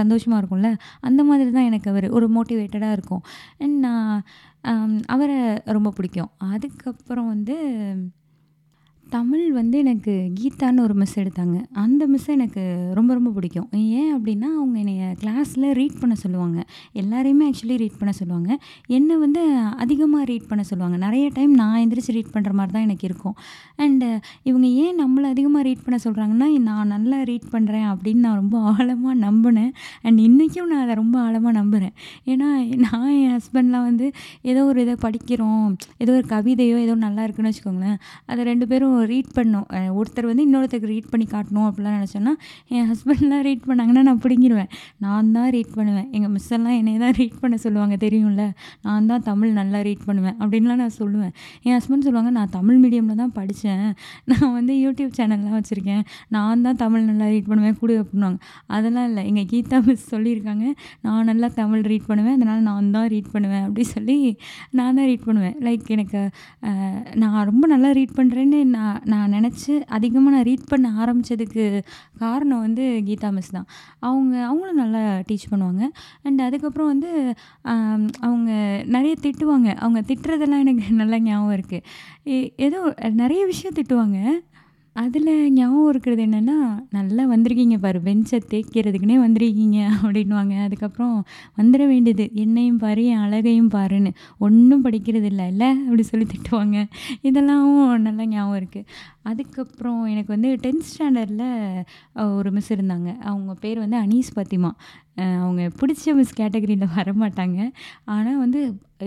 [0.00, 0.70] சந்தோஷமாக இருக்கும்ல?
[1.00, 3.24] அந்த மாதிரி தான் எனக்கு அவர் ஒரு மோட்டிவேட்டடாக இருக்கும்.
[3.64, 4.22] அண்ட் நான்
[5.06, 5.38] அவரை
[5.76, 6.30] ரொம்ப பிடிக்கும்.
[6.52, 7.56] அதுக்கப்புறம் வந்து
[9.14, 11.58] தமிழ் வந்து எனக்கு கீதான்னு ஒரு மிஸ் எடுத்தாங்க.
[11.82, 12.62] அந்த மிஸ் எனக்கு
[12.96, 13.68] ரொம்ப ரொம்ப பிடிக்கும்.
[14.00, 16.58] ஏன் அப்படின்னா அவங்க என்னைய கிளாஸில் ரீட் பண்ண சொல்லுவாங்க.
[17.00, 18.50] எல்லாரையுமே ஆக்சுவலி ரீட் பண்ண சொல்லுவாங்க.
[18.96, 19.42] என்னை வந்து
[19.84, 20.98] அதிகமாக ரீட் பண்ண சொல்லுவாங்க.
[21.04, 23.36] நிறைய டைம் நான் எந்திரிச்சு ரீட் பண்ணுற மாதிரி தான் எனக்கு இருக்கும்.
[23.84, 24.10] அண்டு
[24.50, 29.16] இவங்க ஏன் நம்மளை அதிகமாக ரீட் பண்ண சொல்கிறாங்கன்னா நான் நல்லா ரீட் பண்ணுறேன் அப்படின்னு நான் ரொம்ப ஆழமாக
[29.26, 29.72] நம்பினேன்.
[30.06, 31.94] அண்ட் இன்றைக்கும் நான் அதை ரொம்ப ஆழமாக நம்புகிறேன்
[32.34, 32.50] ஏன்னா
[32.86, 34.08] நான் என் ஹஸ்பண்ட்லாம் வந்து
[34.52, 35.66] ஏதோ ஒரு இதை படிக்கிறோம்.
[36.02, 37.98] ஏதோ ஒரு கவிதையோ ஏதோ நல்லா இருக்குன்னு வச்சுக்கோங்களேன்.
[38.30, 39.66] அதை ரெண்டு பேரும் ரீட் பண்ணோம்.
[39.98, 42.32] ஒருத்தர் வந்து இன்னொருத்தருக்கு ரீட் பண்ணி காட்டணும் அப்படிலாம் நினச்சோன்னா
[42.74, 44.70] என் ஹஸ்பண்ட்லாம் ரீட் பண்ணாங்கன்னா நான் பிடிங்கிடுவேன்
[45.04, 46.08] நான் தான் ரீட் பண்ணுவேன்.
[46.16, 48.44] எங்கள் மிஸ் எல்லாம் என்னை தான் ரீட் பண்ண சொல்லுவாங்க தெரியும்ல.
[48.86, 50.36] நான் தான் தமிழ் நல்லா ரீட் பண்ணுவேன்.
[50.42, 51.32] அப்படின்லாம் நான் சொல்லுவேன்.
[51.66, 53.86] என் ஹஸ்பண்ட் சொல்லுவாங்க நான் தமிழ் மீடியமில் தான் படித்தேன்
[54.32, 56.02] நான் வந்து யூடியூப் சேனல்லாம் வச்சுருக்கேன்.
[56.36, 57.76] நான் தான் தமிழ் நல்லா ரீட் பண்ணுவேன்.
[57.80, 58.38] கொடு அப்படின்வாங்க
[58.76, 59.24] அதெல்லாம் இல்லை.
[59.30, 60.66] எங்கள் கீதா மிஸ் சொல்லியிருக்காங்க.
[61.06, 62.36] நான் நல்லா தமிழ் ரீட் பண்ணுவேன்.
[62.38, 63.64] அதனால் நான் தான் ரீட் பண்ணுவேன்.
[63.66, 64.16] அப்படி சொல்லி
[64.78, 65.56] நான் தான் ரீட் பண்ணுவேன்.
[65.66, 66.20] லைக் எனக்கு
[67.22, 71.64] நான் ரொம்ப நல்லா ரீட் பண்ணுறேன்னு நான் நான் நினச்சி அதிகமாக நான் ரீட் பண்ண ஆரம்பித்ததுக்கு
[72.22, 73.68] காரணம் வந்து கீதா மிஸ் தான்.
[74.08, 75.84] அவங்க அவங்களும் நல்லா டீச் பண்ணுவாங்க.
[76.26, 77.10] அண்ட் அதுக்கப்புறம் வந்து
[78.28, 78.50] அவங்க
[78.96, 79.68] நிறைய திட்டுவாங்க.
[79.84, 82.80] அவங்க திட்டுறதெல்லாம் எனக்கு நல்லா ஞாபகம் இருக்குது ஏதோ
[83.22, 84.18] நிறைய விஷயம் திட்டுவாங்க.
[85.02, 86.54] அதில் ஞாபகம் இருக்கிறது என்னென்னா
[86.90, 91.14] நல்லா வந்திருக்கீங்க பாரு பெஞ்சை தேய்க்கிறதுக்குனே வந்திருக்கீங்க அப்படின்வாங்க அதுக்கப்புறம்
[91.56, 94.10] வந்துட வேண்டியது என்னையும் பாரு என் அழகையும் பாருன்னு.
[94.38, 95.46] ஒன்றும் படிக்கிறது இல்லை?
[95.48, 96.76] இல்லை அப்படி சொல்லி திட்டுவாங்க.
[97.22, 97.66] இதெல்லாம்
[98.00, 98.86] நல்லா ஞாபகம் இருக்குது
[99.30, 101.46] அதுக்கப்புறம் எனக்கு வந்து டென்த் ஸ்டாண்டர்டில்
[102.38, 103.08] ஒரு மிஸ் இருந்தாங்க.
[103.30, 104.70] அவங்க பேர் வந்து அனீஸ் பத்திமா.
[105.42, 107.58] அவங்க பிடிச்ச மிஸ் கேட்டகரியில் வரமாட்டாங்க.
[108.14, 108.60] ஆனால் வந்து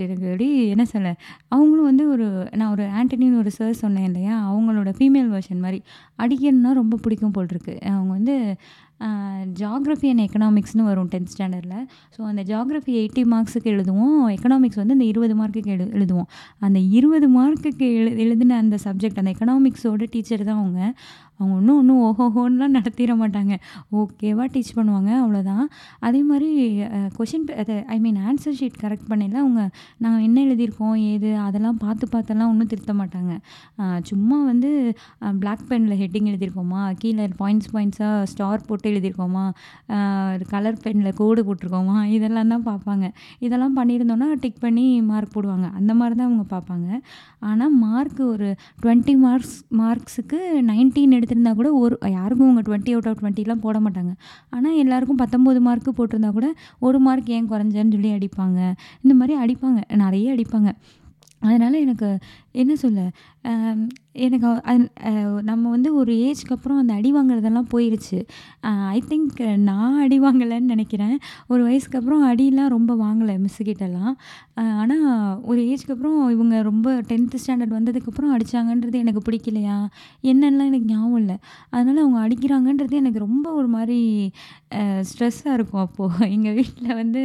[0.03, 1.09] எனக்கு எப்படி என்ன சொல்ல
[1.53, 2.27] அவங்களும் வந்து ஒரு
[2.59, 4.35] நான் ஒரு ஆண்டனின்னு ஒரு சார் சொன்னேன் இல்லையா?
[4.51, 5.79] அவங்களோட ஃபீமேல் வெர்ஷன் மாதிரி.
[6.23, 8.35] அடிக்கணும்னா ரொம்ப பிடிக்கும் போல் இருக்குது அவங்க வந்து
[9.61, 14.19] ஜாகிரஃபி அண்ட் எக்கனாமிக்ஸ்னு வரும் டென்த் ஸ்டாண்டர்டில் ஸோ அந்த ஜாகிரஃபி எயிட்டி மார்க்ஸுக்கு எழுதுவோம்.
[14.35, 16.29] எக்கனாமிக்ஸ் வந்து அந்த இருபது மார்க்குக்கு எழு எழுதுவோம்.
[16.59, 20.93] அந்த இருபது மார்க்குக்கு எழு எழுதின அந்த சப்ஜெக்ட் அந்த எக்கனாமிக்ஸோட டீச்சர் தான் அவங்க.
[21.41, 23.53] அவங்க ஒன்றும் ஒன்றும் ஓஹோஹோன்லாம் நடத்திட மாட்டாங்க.
[23.99, 25.65] ஓகேவா டீச் பண்ணுவாங்க அவ்வளோதான்
[26.07, 26.49] அதே மாதிரி
[27.17, 29.61] கொஷின் அது I mean answer sheet correct பண்ணல அவங்க
[30.03, 33.33] நாங்கள் என்ன எழுதியிருக்கோம் ஏது அதெல்லாம் பார்த்து பார்த்தெல்லாம் ஒன்றும் திருத்த மாட்டாங்க.
[34.09, 34.69] சும்மா வந்து
[35.41, 36.81] பிளாக் பெனில் ஹெட்டிங் எழுதியிருக்கோமா?
[37.01, 39.45] கீழே பாயிண்ட்ஸ் பாயிண்ட்ஸாக ஸ்டார் போட்டு எழுதியிருக்கோமா?
[40.53, 41.97] கலர் பெனில் கோடு போட்டிருக்கோமா?
[42.17, 43.07] இதெல்லாம் தான் பார்ப்பாங்க.
[43.45, 45.67] இதெல்லாம் பண்ணியிருந்தோன்னா டிக் பண்ணி மார்க் போடுவாங்க.
[45.79, 46.87] அந்த மாதிரி தான் அவங்க பார்ப்பாங்க.
[47.49, 48.49] ஆனால் மார்க் ஒரு
[48.83, 50.39] டுவெண்ட்டி மார்க்ஸ் மார்க்ஸுக்கு
[50.71, 54.11] நைன்டீன் எடுத்து எடுத்திருந்தா கூட ஒரு யாருக்கும் உங்கள் டுவெண்ட்டி அவுட் ஆஃப் டுவெண்ட்டிலாம் போட மாட்டாங்க.
[54.55, 56.47] ஆனால் எல்லாருக்கும் பத்தொம்போது மார்க்கு போட்டிருந்தா கூட
[56.87, 58.59] ஒரு மார்க் ஏன் குறைஞ்சேன்னு சொல்லி அடிப்பாங்க.
[59.03, 59.79] இந்த மாதிரி அடிப்பாங்க.
[60.03, 60.71] நிறைய அடிப்பாங்க.
[61.41, 62.07] அதனால் எனக்கு
[62.61, 62.99] என்ன சொல்ல
[64.15, 64.47] எனக்கு
[65.49, 68.17] நம்ம வந்து ஒரு ஏஜ்க்கு அப்புறம் அந்த அடி வாங்குறதெல்லாம் போயிருச்சு.
[68.95, 71.15] ஐ திங்க் நான் அடி வாங்கலைன்னு நினைக்கிறேன்.
[71.51, 74.13] ஒரு வயசுக்கு அப்புறம் அடியெலாம் ரொம்ப வாங்கலை மிஸ்ஸுக்கிட்டலாம்
[74.81, 75.05] ஆனால்
[75.51, 79.77] ஒரு ஏஜ்க்கு அப்புறம் இவங்க ரொம்ப டென்த்து ஸ்டாண்டர்ட் வந்ததுக்கப்புறம் அடித்தாங்கன்றது எனக்கு பிடிக்கலையா?
[80.31, 81.37] என்னென்னலாம் எனக்கு ஞாபகம் இல்லை.
[81.69, 83.99] அதனால் அவங்க அடிக்கிறாங்கன்றது எனக்கு ரொம்ப ஒரு மாதிரி
[85.09, 87.23] ஸ்ட்ரெஸ்ஸாக இருக்கும் அப்போது எங்கள் வீட்டில் வந்து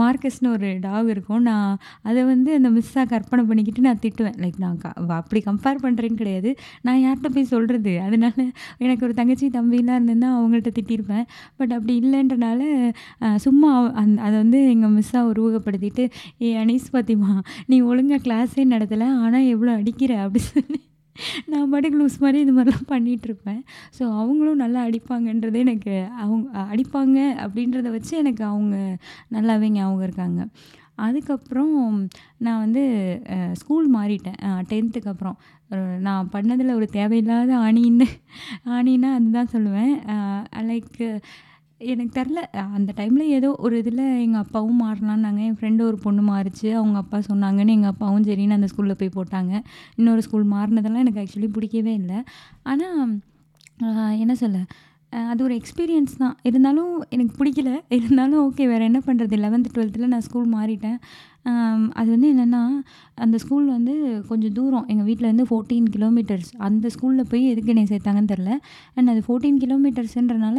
[0.00, 1.42] மார்க்கஸ்னு ஒரு டாக் இருக்கும்.
[1.50, 4.38] நான் அதை வந்து அந்த மிஸ்ஸாக கற்பனை பண்ணிக்கிட்டு நான் திட்டுவேன்.
[4.44, 6.50] லைக் நான் க அப்படி கம்பேர் கம்பேர் பண்ணுறேன்னு கிடையாது.
[6.86, 8.36] நான் யார்கிட்ட போய் சொல்கிறது அதனால
[8.84, 11.26] எனக்கு ஒரு தங்கச்சி தம்பிலாம் இருந்தேன்னா அவங்கள்ட்ட திட்டியிருப்பேன்
[11.58, 12.60] பட் அப்படி இல்லைன்றனால
[13.46, 13.70] சும்மா
[14.02, 16.04] அந் அதை வந்து எங்கள் மிஸ்ஸாக உருவகப்படுத்திட்டு
[16.46, 17.32] ஏ அனீஸ் பாத்திமா
[17.70, 20.12] நீ ஒழுங்காக கிளாஸே நடத்தலை ஆனால் எவ்வளோ அடிக்கிற?
[20.24, 20.80] அப்படி சொல்லி
[21.52, 23.62] நான் பாட்டுக்கு லூஸ் மாதிரி இது மாதிரிலாம் பண்ணிகிட்ருப்பேன்
[23.96, 28.76] ஸோ அவங்களும் நல்லா அடிப்பாங்கன்றது எனக்கு அவங்க அடிப்பாங்க அப்படின்றத வச்சு எனக்கு அவங்க
[29.36, 30.40] நல்லாவே ஞாபகம் இருக்காங்க.
[31.06, 31.74] அதுக்கப்புறம்
[32.44, 32.82] நான் வந்து
[33.60, 34.40] ஸ்கூல் மாறிட்டேன்.
[34.70, 35.36] டென்த்துக்கு அப்புறம்.
[36.06, 38.08] நான் பண்ணதில் ஒரு தேவையில்லாத ஆணின்னு
[38.76, 39.94] ஆணின்னா அதுதான் சொல்லுவேன்.
[40.70, 40.98] லைக்
[41.92, 42.40] எனக்கு தெரில.
[42.76, 46.68] அந்த டைமில் ஏதோ ஒரு இதில் எங்கள் அப்பாவும் மாறலான்னாங்க என் ஃப்ரெண்டு ஒரு பொண்ணு மாறிச்சு.
[46.78, 49.54] அவங்க அப்பா சொன்னாங்கன்னு எங்கள் அப்பாவும் சரின்னு அந்த ஸ்கூலில் போய் போட்டாங்க.
[49.98, 52.20] இன்னொரு ஸ்கூல் மாறினதெல்லாம் எனக்கு ஆக்சுவலி பிடிக்கவே இல்லை.
[52.72, 54.60] ஆனால் என்ன சொல்ல?
[55.12, 56.36] அது ஒரு எக்ஸ்பீரியன்ஸ் தான்.
[56.42, 57.70] இருந்தாலும் எனக்கு பிடிக்கல.
[57.88, 60.98] இருந்தாலும் ஓகே வேறு என்ன பண்ணுறது லெவன்த்து டுவெல்த்தில் நான் ஸ்கூல் மாறிட்டேன்.
[62.00, 62.60] அது வந்து என்னென்னா
[63.24, 63.92] அந்த ஸ்கூல் வந்து
[64.28, 68.50] கொஞ்சம் தூரம் எங்கள் வீட்டிலேருந்து ஃபோர்டீன் கிலோமீட்டர்ஸ் அந்த ஸ்கூலில் போய் எதுக்கு என்னை சேர்த்தாங்கன்னு தெரில
[68.94, 70.58] அண்ட் அது ஃபோர்டீன் கிலோமீட்டர்ஸுன்றனால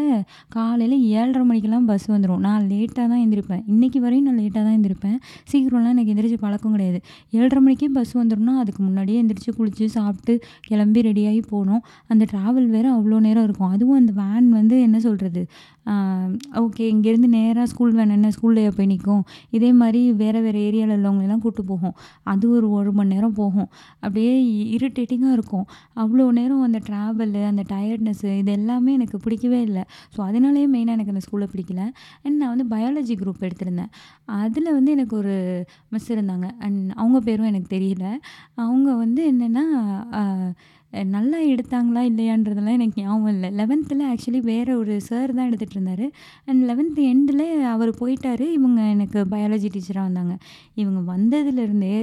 [0.49, 5.17] காலையில் ஏழரை மணிக்கெல்லாம் பஸ் வந்துடும் நான் லேட்டாக தான் எழுந்திருப்பேன் இன்றைக்கி வரையும் நான் லேட்டாக தான் எழுந்திருப்பேன்
[5.51, 6.99] சீக்கிரம்லாம் எனக்கு எந்திரிச்சு பழக்கம் கிடையாது.
[7.31, 10.35] ஏழரை மணிக்கே பஸ் வந்துடும்னா அதுக்கு முன்னாடியே எந்திரிச்சு குளித்து சாப்பிட்டு
[10.69, 11.83] கிளம்பி ரெடியாகி போகணும்.
[12.07, 13.71] அந்த ட்ராவல் வேறு அவ்வளோ நேரம் இருக்கும்.
[13.75, 15.43] அதுவும் அந்த வேன் வந்து என்ன சொல்கிறது
[16.61, 21.41] ஓகே இங்கேருந்து நேராக ஸ்கூல் வேன் என்ன ஸ்கூல்லையே போய் நிற்கும் இதே மாதிரி வேறு வேறு ஏரியாவில் உள்ளவங்களெல்லாம்
[21.41, 21.95] கூப்பிட்டு போகும்.
[22.23, 23.69] அது ஒரு ஒரு மணி நேரம் போகும்.
[24.01, 24.33] அப்படியே
[24.77, 25.65] இரிட்டேட்டிங்காக இருக்கும்.
[25.95, 29.83] அவ்வளோ நேரம் அந்த ட்ராவலு அந்த டயர்ட்னஸ்ஸு இது எல்லாமே எனக்கு பிடிக்கவே இல்லை.
[30.15, 31.81] ஸோ அதனாலேயே மெயினாக எனக்கு அந்த ஸ்கூலில் பிடிக்கல.
[32.25, 33.91] அண்ட் நான் வந்து பயாலஜி குரூப் எடுத்திருந்தேன்.
[34.41, 35.35] அதில் வந்து எனக்கு ஒரு
[35.89, 36.49] மிஸ் இருந்தாங்க.
[36.59, 38.05] அண்ட் அவங்க பேரும் எனக்கு தெரியல.
[38.55, 39.65] அவங்க வந்து என்னென்னா
[40.93, 43.49] நல்லா எடுத்தாங்களா இல்லையான்றதெல்லாம் எனக்கு ஞாபகம் இல்லை.
[43.59, 46.05] லெவன்த்தில் ஆக்சுவலி வேறு ஒரு சார் தான் எடுத்துகிட்டு இருந்தார்.
[46.49, 48.43] அண்ட் லெவன்த்து எண்டில் அவர் போயிட்டார்.
[48.57, 50.35] இவங்க எனக்கு பயாலஜி டீச்சராக வந்தாங்க.
[50.81, 51.93] இவங்க வந்ததுலேருந்தே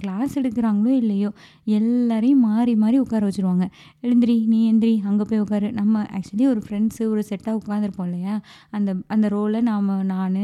[0.00, 1.30] கிளாஸ் எடுக்கிறாங்களோ இல்லையோ
[1.78, 3.66] எல்லாரையும் மாறி மாறி உட்கார வச்சுருவாங்க.
[4.06, 5.70] எழுந்திரி நீ எந்திரி அங்கே போய் உட்காரு.
[5.80, 8.34] நம்ம ஆக்சுவலி ஒரு ஃப்ரெண்ட்ஸு ஒரு செட்டாக உட்காந்துருப்போம் இல்லையா?
[8.78, 10.36] அந்த அந்த ரோலை நாம் நான்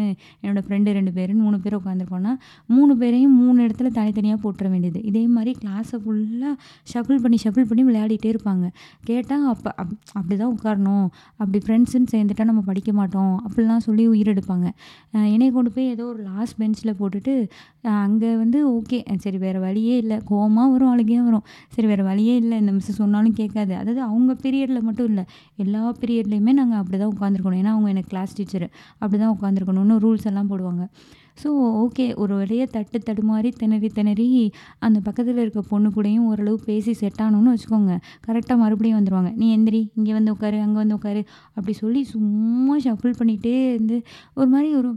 [0.43, 2.35] என்னோடய ஃப்ரெண்டு ரெண்டு பேர் மூணு பேர் உட்காந்துருக்கோன்னா
[2.77, 5.03] மூணு பேரையும் மூணு இடத்துல தனித்தனியாக போட்டுற வேண்டியது.
[5.13, 6.55] இதே மாதிரி கிளாஸை ஃபுல்லாக
[6.95, 8.67] ஷஃபிள் பண்ணி ஷஃபிள் பண்ணி விளையாடிட்டே இருப்பாங்க.
[9.09, 11.07] கேட்டால் அப்போ அப் அப்படி தான் உட்காரணும்.
[11.43, 13.35] அப்படி ஃப்ரெண்ட்ஸுன்னு சேர்ந்துட்டா நம்ம படிக்க மாட்டோம்.
[13.47, 14.67] அப்படிலாம் சொல்லி உயிர் எடுப்பாங்க.
[15.35, 17.35] என்னைய கொண்டு போய் ஏதோ ஒரு லாஸ்ட் பெஞ்சில் போட்டுட்டு
[18.05, 20.19] அங்கே வந்து ஓகே சரி வேறு வழியே இல்லை.
[20.31, 21.47] கோவமாக வரும் அழுகையாக வரும்.
[21.77, 22.57] சரி வேறு வழியே இல்லை.
[22.63, 23.73] இந்த மிஸ் சொன்னாலும் கேட்காது.
[23.83, 25.25] அதாவது அவங்க பீரியடில் மட்டும் இல்லை.
[25.65, 28.67] எல்லா பீரியட்லேயுமே நாங்கள் அப்படி தான் உட்காந்துருக்கணும் ஏன்னா அவங்க எனக்கு கிளாஸ் டீச்சர்
[29.03, 30.85] அப்படி தான் உட்காந்துருக்கணும்னு ரூல்ஸ் எல்லாம் போடுவாங்க.
[31.43, 31.49] ஸோ
[31.83, 34.27] ஓகே ஒரு வழியாக தட்டு தடுமாறி திணறி திணறி
[34.79, 37.93] அந்த பக்கத்தில் இருக்க பொண்ணு கூடயும் ஓரளவு பேசி செட் ஆனோன்னு வச்சுக்கோங்க.
[38.27, 41.23] கரெக்டாக மறுபடியும் வந்துடுவாங்க நீ எந்திரி இங்கே வந்து உட்காரு அங்கே வந்து உட்காரு
[41.55, 43.99] அப்படி சொல்லி சும்மா ஷஃபிள் பண்ணிகிட்டே இருந்து
[44.35, 44.91] ஒரு மாதிரி ஒரு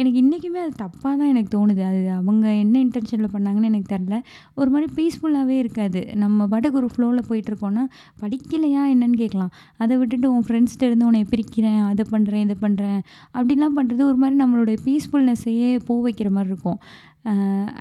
[0.00, 1.82] எனக்கு இன்றைக்குமே அது தப்பாக தான் எனக்கு தோணுது.
[1.90, 4.16] அது அவங்க என்ன இன்டென்ஷனில் பண்ணாங்கன்னு எனக்கு தெரில
[4.54, 6.00] ஒரு மாதிரி பீஸ்ஃபுல்லாகவே இருக்காது.
[6.22, 7.84] நம்ம பாட்டுக்கு ஒரு ஃப்ளோவில் போயிட்டுருக்கோன்னா
[8.22, 9.52] படிக்கலையா என்னன்னு கேட்கலாம்.
[9.82, 13.00] அதை விட்டுட்டு உன் ஃப்ரெண்ட்ஸ்கிட்ட இருந்து உன்னை பிரிக்கிறேன் அதை பண்ணுறேன் இதை பண்ணுறேன்
[13.38, 16.80] அப்படிலாம் பண்ணுறது ஒரு மாதிரி நம்மளுடைய பீஸ்ஃபுல்னஸையே போ வைக்கிற மாதிரி இருக்கும்.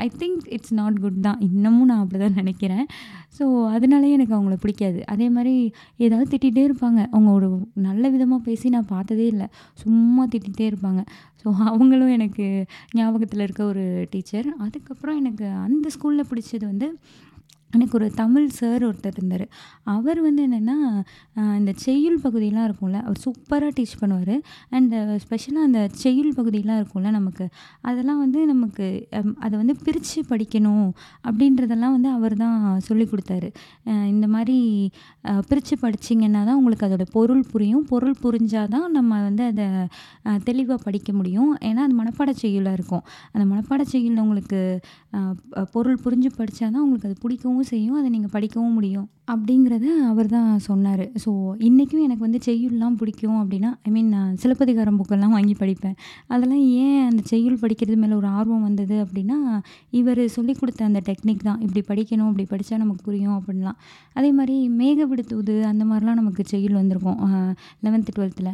[0.06, 1.40] I think it's not good தான்.
[1.48, 2.86] இன்னமும் நான் அப்படி தான் நினைக்கிறேன்.
[3.38, 5.00] ஸோ அதனாலேயே எனக்கு அவங்கள பிடிக்காது.
[5.14, 5.54] அதே மாதிரி
[6.06, 7.00] ஏதாவது திட்டிகிட்டே இருப்பாங்க.
[7.14, 7.50] அவங்க ஒரு
[7.88, 9.48] நல்ல விதமாக பேசி நான் பார்த்ததே இல்லை.
[9.84, 11.04] சும்மா திட்டிகிட்டே இருப்பாங்க.
[11.42, 12.46] ஸோ அவங்களும் எனக்கு
[13.00, 16.90] ஞாபகத்தில் இருக்க ஒரு டீச்சர் அதுக்கப்புறம் எனக்கு அந்த ஸ்கூலில் பிடிச்சது வந்து
[17.76, 19.44] எனக்கு ஒரு தமிழ் சார் ஒருத்தர் இருந்தார்.
[19.96, 20.76] அவர் வந்து என்னென்னா
[21.60, 24.36] இந்த செய்யுள் பகுதியெலாம் இருக்கும்ல அவர் சூப்பராக டீச் பண்ணுவார்.
[24.76, 27.46] அண்ட் ஸ்பெஷலாக அந்த செய்யுள் பகுதியெலாம் இருக்கும்ல நமக்கு
[27.90, 28.86] அதெல்லாம் வந்து நமக்கு
[29.46, 30.88] அதை வந்து பிரித்து படிக்கணும்
[31.28, 33.50] அப்படின்றதெல்லாம் வந்து அவர் தான் சொல்லி கொடுத்தாரு.
[34.14, 34.58] இந்த மாதிரி
[35.50, 37.86] பிரித்து படிச்சிங்கன்னா தான் உங்களுக்கு அதோட பொருள் புரியும்.
[37.92, 39.68] பொருள் புரிஞ்சால் தான் நம்ம வந்து அதை
[40.50, 41.52] தெளிவாக படிக்க முடியும்.
[41.70, 43.04] ஏன்னா அது மனப்பாட செய்யுளாக இருக்கும்.
[43.34, 44.62] அந்த மனப்பாட செய்யுள் உங்களுக்கு
[45.76, 49.10] பொருள் புரிஞ்சு படித்தா தான் உங்களுக்கு அது பிடிக்கவும் செய்யும் அதை நீங்கள் படிக்கவும் முடியும்.
[49.34, 51.04] அப்படிங்கிறத அவர் தான் சொன்னார்.
[51.24, 51.32] ஸோ
[51.68, 55.98] இன்றைக்கும் எனக்கு வந்து செய்யுள்லாம் பிடிக்கும் அப்படின்னா ஐ மீன் நான் சிலப்பதிகாரம் புக்கெல்லாம் வாங்கி படிப்பேன்.
[56.32, 59.38] அதெல்லாம் ஏன் அந்த செய்யுள் படிக்கிறது மேலே ஒரு ஆர்வம் வந்தது அப்படின்னா
[60.02, 61.62] இவர் சொல்லிக் கொடுத்த அந்த டெக்னிக் தான்.
[61.68, 63.80] இப்படி படிக்கணும் இப்படி படித்தா நமக்கு புரியும் அப்படின்லாம்.
[64.18, 67.22] அதே மாதிரி மேகவிடுத்தூது அந்த மாதிரிலாம் நமக்கு செய்யுள் வந்திருக்கும்
[67.88, 68.54] லெவன்த்து டுவெல்த்தில்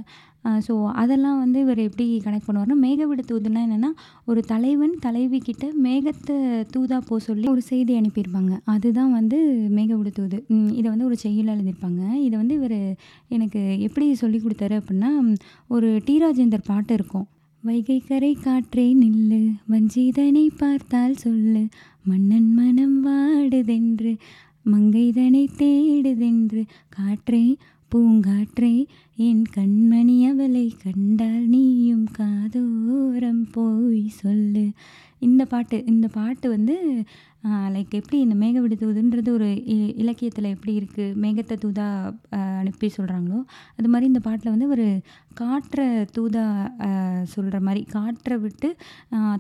[0.66, 3.90] ஸோ அதெல்லாம் வந்து இவர் எப்படி கனெக்ட் பண்ணுவார்னா மேக விடுத்தூதுன்னா என்னென்னா
[4.30, 6.36] ஒரு தலைவன் தலைவி கிட்ட மேகத்தை
[6.74, 8.54] தூதா போ சொல்லி ஒரு செய்தி அனுப்பியிருப்பாங்க.
[8.74, 9.38] அதுதான் வந்து
[9.78, 10.40] மேக விடுத்தூது.
[10.70, 12.02] இதை வந்து ஒரு செய்யுள் எழுதியிருப்பாங்க.
[12.26, 12.80] இதை வந்து இவர்
[13.36, 15.12] எனக்கு எப்படி சொல்லி கொடுத்தாரு அப்படின்னா
[15.68, 17.28] ஒரு டி ராஜேந்தர் பாட்டு இருக்கும்.
[17.64, 21.62] வைகை கரை காற்றே நில்லு வஞ்சிதனை பார்த்தால் சொல்லு
[22.06, 24.12] மன்னன் மனம் வாடுதென்று
[24.66, 26.62] மங்கைதனை தேடுதென்று
[26.98, 27.46] காற்றே
[27.92, 28.74] பூங்காற்றே
[29.18, 34.66] என் கண்மணி அவளை கண்டால் நீயும் காதோரம் போய் சொல்லு.
[35.20, 36.76] இந்த பாட்டு இந்த பாட்டு வந்து
[37.74, 41.88] லைக் எப்படி இந்த மேக தூதுன்றது ஒரு இ இலக்கியத்தில் எப்படி இருக்குது மேகத்தை தூதா
[42.60, 43.40] அனுப்பி சொல்கிறாங்களோ
[43.78, 44.86] அது மாதிரி இந்த பாட்டில் வந்து ஒரு
[45.34, 45.86] காற்றை
[46.16, 46.44] தூதா
[47.34, 48.70] சொல்கிற மாதிரி காற்றை விட்டு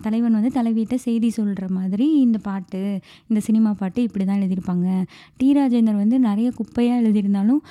[0.01, 2.82] தலைவன் வந்து தலைவியிட்ட செய்தி சொல்கிற மாதிரி இந்த பாட்டு
[3.30, 4.88] இந்த சினிமா பாட்டு இப்படி தான் எழுதியிருப்பாங்க.
[5.38, 7.62] டி ராஜேந்தர் வந்து நிறைய குப்பையாக எழுதியிருந்தாலும்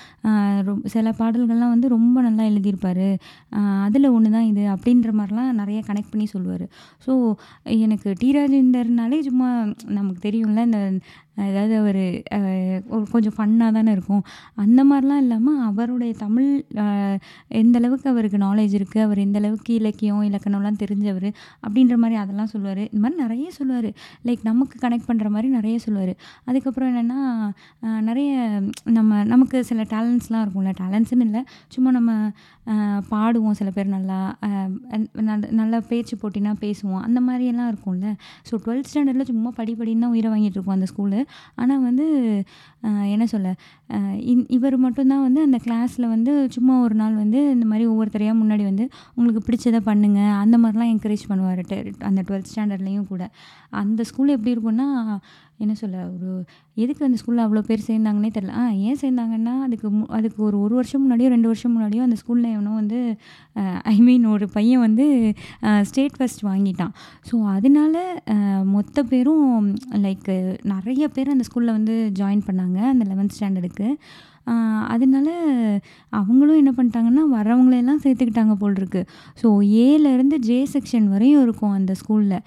[0.69, 3.07] ரொம் சில பாடல்கள்லாம் வந்து ரொம்ப நல்லா எழுதியிருப்பார்.
[3.87, 6.67] அதில் ஒன்று தான் இது அப்படின்ற மாதிரிலாம் நிறைய கனெக்ட் பண்ணி சொல்லுவார்
[7.07, 7.13] ஸோ
[7.87, 9.49] எனக்கு டி ராஜேந்தர்னாலே சும்மா
[9.99, 10.81] நமக்கு தெரியும்ல இந்த
[11.37, 12.01] அதாவது அவர்
[12.95, 14.23] ஒரு கொஞ்சம் ஃபன்னாக தானே இருக்கும்.
[14.65, 16.49] அந்த மாதிரிலாம் இல்லாமல் அவருடைய தமிழ்
[17.61, 21.29] எந்தளவுக்கு எந்த அளவுக்கு அவருக்கு நாலேஜ் இருக்குது அவர் எந்த அளவுக்கு இலக்கியம் இலக்கணம்லாம் தெரிஞ்சவர்
[21.65, 22.83] அப்படின்ற மாதிரி அதெல்லாம் சொல்லுவார்.
[22.93, 23.91] இந்த மாதிரி நிறைய சொல்லுவார்.
[24.29, 26.13] லைக் நமக்கு கனெக்ட் பண்ணுற மாதிரி நிறைய சொல்லுவார்.
[26.49, 27.21] அதுக்கப்புறம் என்னென்னா
[28.09, 28.31] நிறைய
[28.99, 30.73] நம்ம நமக்கு சில டேலண்ட்ஸ்லாம் இருக்கும்ல.
[30.83, 31.43] டேலண்ட்ஸ்னு இல்லை.
[31.77, 32.13] சும்மா நம்ம
[33.13, 34.19] பாடுவோம் சில பேர் நல்லா.
[35.29, 37.03] நல்ல நல்லா பேச்சு போட்டினா பேசுவோம்.
[37.07, 38.11] அந்த மாதிரியெல்லாம் இருக்கும்ல.
[38.49, 41.22] ஸோ டுவெல்த் ஸ்டாண்டர்டில் சும்மா படி படின்னு தான் உயிரை வாங்கிட்டு இருக்கோம் அந்த ஸ்கூலு
[41.55, 42.07] ஆனால் வந்து
[43.15, 43.49] என்ன சொல்ல
[44.33, 48.65] இன் இவர் மட்டும்தான் வந்து அந்த கிளாஸில் வந்து சும்மா ஒரு நாள் வந்து இந்த மாதிரி ஒவ்வொருத்தரையாக முன்னாடி
[48.71, 50.21] வந்து உங்களுக்கு பிடிச்சதை பண்ணுங்க.
[50.43, 51.63] அந்த மாதிரிலாம் என்கரேஜ் பண்ணுவார்
[52.11, 53.25] அந்த டுவெல்த் ஸ்டாண்டர்ட்லேயும் கூட.
[53.73, 55.19] அந்த ஸ்கூல் எப்படி இருக்கும்னா
[55.57, 56.45] என்ன சொல்ல ஒரு
[56.75, 60.75] எதுக்கு அந்த ஸ்கூலில் அவ்வளோ பேர் சேர்ந்தாங்கன்னே தெரில ஆ ஏன் சேர்ந்தாங்கன்னா அதுக்கு மு அதுக்கு ஒரு ஒரு
[60.75, 63.19] வருஷம் முன்னாடியோ ரெண்டு வருஷம் முன்னாடியோ அந்த ஸ்கூலில் எவனோ வந்து
[63.83, 65.35] ஐ மீன் ஒரு பையன் வந்து
[65.83, 66.93] ஸ்டேட் ஃபஸ்ட் வாங்கிட்டான்.
[67.31, 68.23] ஸோ அதனால
[68.65, 73.89] மொத்த பேரும் லைக் நிறைய பேர் அந்த ஸ்கூலில் வந்து ஜாயின் பண்ணாங்க அந்த லெவன்த் ஸ்டாண்டர்டுக்கு
[74.89, 75.29] அதனால
[76.11, 79.07] அவங்களும் என்ன பண்ணிட்டாங்கன்னா வரவங்களையெல்லாம் சேர்த்துக்கிட்டாங்க போல் இருக்கு
[79.43, 79.49] ஸோ
[79.85, 82.41] ஏலேருந்து ஜே செக்ஷன் வரையும் இருக்கும் அந்த ஸ்கூலில்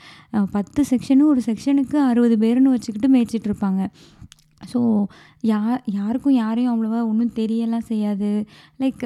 [0.52, 3.82] பத்து செக்ஷனும் ஒரு செக்ஷனுக்கு அறுபது பேருன்னு வச்சுக்கிட்டு மேய்ச்சிட்டு இருப்பாங்க
[4.74, 5.06] ஸோ
[5.48, 8.46] யா யாருக்கும் யாரையும் அவ்வளோவா ஒன்றும் தெரியலாம் செய்யாது.
[8.80, 9.04] லைக்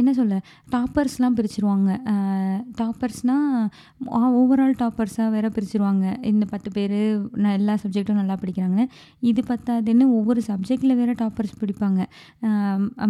[0.00, 0.34] என்ன சொல்ல
[0.74, 1.90] டாப்பர்ஸ்லாம் பிரிச்சுருவாங்க.
[2.80, 3.46] டாப்பர்ஸ்னால்
[4.40, 6.04] ஓவரால் டாப்பர்ஸாக வேற பிரிச்சுருவாங்க.
[6.30, 6.96] இந்த பத்து பேர்
[7.58, 8.80] எல்லா சப்ஜெக்ட்டும் நல்லா படிக்கிறாங்க
[9.30, 12.00] இது பத்தாதுன்னு ஒவ்வொரு சப்ஜெக்டில் வேறு டாப்பர்ஸ் பிடிப்பாங்க.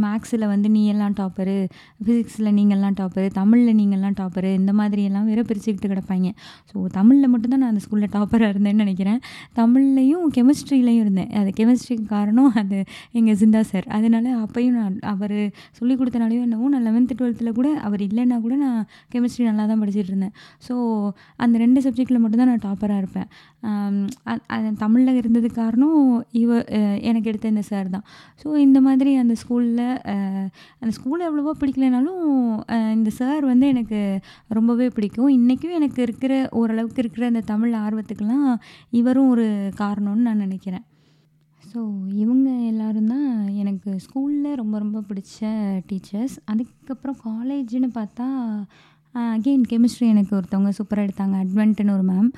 [0.05, 1.57] மேக்ஸில் வந்து நீ எல்லாம் டாப்பரு
[2.05, 6.31] ஃபிசிக்ஸில் நீங்கள்லாம் டாப்பரு தமிழில் நீங்கள்லாம் டாப்பரு இந்த மாதிரியெல்லாம் வேறு பிரிச்சுக்கிட்டு கிடப்பாங்க.
[6.71, 9.21] ஸோ தமிழில் மட்டும்தான் நான் அந்த ஸ்கூலில் டாப்பராக இருந்தேன்னு நினைக்கிறேன்.
[9.61, 11.31] தமிழ்லையும் கெமிஸ்ட்ரிலையும் இருந்தேன்.
[11.43, 12.81] அது கெமிஸ்ட்ரிக்கு காரணம் அது
[13.19, 15.39] எங்கள் ஜிந்தா சார் அதனால அப்பையும் நான் அவர்
[15.79, 18.81] சொல்லி கொடுத்தனாலையும் என்னவோ நான் லெவன்த்து டுவெல்த்தில் கூட அவர் இல்லைன்னா கூட நான்
[19.13, 20.35] கெமிஸ்ட்ரி நல்லா தான் படிச்சுட்டு இருந்தேன்
[20.67, 20.75] ஸோ
[21.45, 23.29] அந்த ரெண்டு சப்ஜெக்டில் மட்டும்தான் நான் டாப்பராக இருப்பேன்.
[24.57, 26.01] அது தமிழில் இருந்தது காரணம்
[26.43, 26.51] இவ
[27.11, 28.05] எனக்கு எடுத்த இந்த சார் தான்.
[28.43, 29.85] ஸோ இந்த மாதிரி அந்த ஸ்கூலில்
[30.83, 32.23] அந்த ஸ்கூல் எவ்வளவோ பிடிக்கலனாலும்
[32.99, 34.01] இந்த சார் வந்து எனக்கு
[34.59, 35.33] ரொம்பவே பிடிக்கும்.
[35.39, 38.49] இன்றைக்கும் எனக்கு இருக்கிற ஓரளவுக்கு இருக்கிற அந்த தமிழ் ஆர்வத்துக்கெல்லாம்
[39.01, 39.49] இவரும் ஒரு
[39.83, 40.85] காரணம்னு நான் நினைக்கிறேன்.
[41.73, 41.81] ஸோ
[42.15, 45.39] இவங்க எல்லாரும் தான் எனக்கு ஸ்கூலில் ரொம்ப ரொம்ப பிடிச்ச
[45.89, 48.27] டீச்சர்ஸ் அதுக்கப்புறம் காலேஜ்னு பார்த்தா
[49.15, 51.37] அகெயின் கெமிஸ்ட்ரி எனக்கு ஒருத்தவங்க சூப்பராக எடுத்தாங்க.
[51.45, 52.29] அட்வென்ட்னு ஒரு மேம்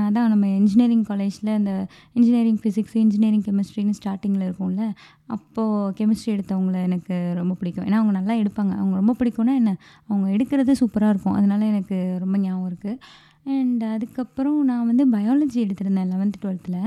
[0.00, 1.72] அதான் நம்ம இன்ஜினியரிங் காலேஜில் இந்த
[2.12, 4.84] இன்ஜினியரிங் ஃபிசிக்ஸ் இன்ஜினியரிங் கெமிஸ்ட்ரின்னு ஸ்டார்டிங்கில் இருக்கும்ல
[5.26, 7.84] அப்போது கெமிஸ்ட்ரி எடுத்தவங்கள எனக்கு ரொம்ப பிடிக்கும்.
[7.84, 8.74] ஏன்னா அவங்க நல்லா எடுப்பாங்க.
[8.82, 9.74] அவங்க ரொம்ப பிடிக்கும்னா என்ன?
[10.06, 11.34] அவங்க எடுக்கிறது சூப்பராக இருக்கும்.
[11.34, 12.96] அதனால எனக்கு ரொம்ப ஞாபகம் இருக்குது
[13.54, 16.80] அண்ட் அதுக்கப்புறம் நான் வந்து பயாலஜி எடுத்திருந்தேன் லெவன்த்து டுவெல்த்தில்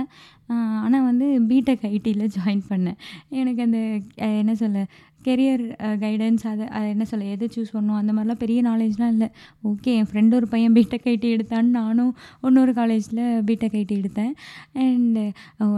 [0.86, 3.00] ஆனால் வந்து பிடெக் ஐடியில் ஜாயின் பண்ணேன்.
[3.42, 3.80] எனக்கு அந்த
[4.42, 4.86] என்ன சொல்ல
[5.26, 5.62] கெரியர்
[6.02, 9.28] கைடன்ஸ் அதை என்ன சொல்ல எது சூஸ் பண்ணணும் அந்த மாதிரிலாம் பெரிய நாலேஜ்லாம் இல்லை.
[9.70, 12.10] ஓகே என் ஃப்ரெண்டு ஒரு பையன் பிடெக் ஐடி எடுத்தான்னு நானும்
[12.48, 14.34] இன்னொரு காலேஜில் பிடெக் ஐடி எடுத்தேன்.
[14.86, 15.24] அண்டு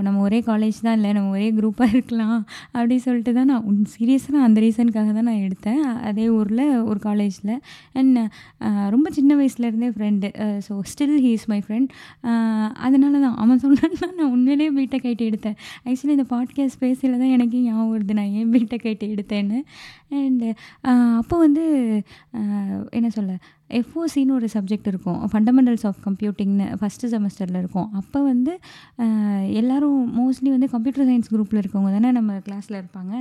[0.05, 2.39] நம்ம ஒரே காலேஜ் தான் இல்லை நம்ம ஒரே குரூப்பாக இருக்கலாம்
[2.76, 5.84] அப்படி சொல்லிட்டு தான் நான் உன் சீரியஸாக அந்த ரீசனுக்காக தான் நான் எடுத்தேன்.
[6.11, 7.53] அதே ஊரில் ஒரு காலேஜில்
[8.01, 8.19] அண்ட்
[8.95, 10.32] ரொம்ப சின்ன வயசுலேருந்தே friend
[10.69, 11.93] so still he is my friend
[12.88, 14.34] அதனால தான் அவன் சொன்னான்னா நான்
[14.68, 15.55] உண்மையிலேயே பிடெக் ஐடி எடுத்தேன்?
[15.86, 18.13] ஆக்சுவலி இந்த பாட்காஸ்ட் பேசியில் தான் எனக்கு ஞாபகம் வருது.
[18.13, 19.61] நான் ஏன் பிடெக் ஐடி எடுத்தேன்னு.
[20.12, 20.47] அண்டு
[20.89, 21.64] uh, அப்போ வந்து
[22.39, 23.38] uh, என்ன சொல்ல
[23.78, 25.22] எஃப்ஓசின்னு ஒரு சப்ஜெக்ட் இருக்கும்.
[25.32, 27.88] ஃபண்டமெண்டல்ஸ் ஆஃப் கம்ப்யூட்டிங்னு ஃபஸ்ட்டு செமஸ்டரில் இருக்கும்.
[27.99, 28.51] அப்போ வந்து
[29.03, 33.14] uh, எல்லோரும் மோஸ்ட்லி வந்து கம்ப்யூட்டர் சயின்ஸ் குரூப்பில் இருக்கவங்க தானே நம்ம கிளாஸில் இருப்பாங்க.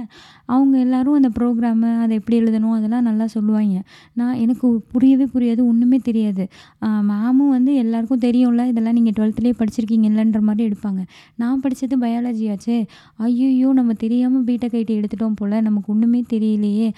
[0.54, 3.78] அவங்க எல்லாரும் அந்த ப்ரோக்ராமு அதை எப்படி எழுதணும் அதெல்லாம் நல்லா சொல்லுவாங்க.
[4.20, 6.46] நான் எனக்கு புரியவே புரியாது ஒன்றுமே தெரியாது.
[7.10, 11.02] மேமும் வந்து எல்லாருக்கும் தெரியும்ல இதெல்லாம் நீங்கள் டுவெல்த்துலேயே படிச்சிருக்கீங்க இல்லைன்ற மாதிரி எடுப்பாங்க.
[11.36, 12.78] நான் படித்தது பயாலஜி ஆச்சே.
[13.16, 16.72] ஐயோ நம்ம தெரியாமல் பீட்டக் ஐடி எடுத்துட்டோம் போல் நமக்கு ஒன்றுமே தெரியலையே.
[16.74, 16.90] இல்லையே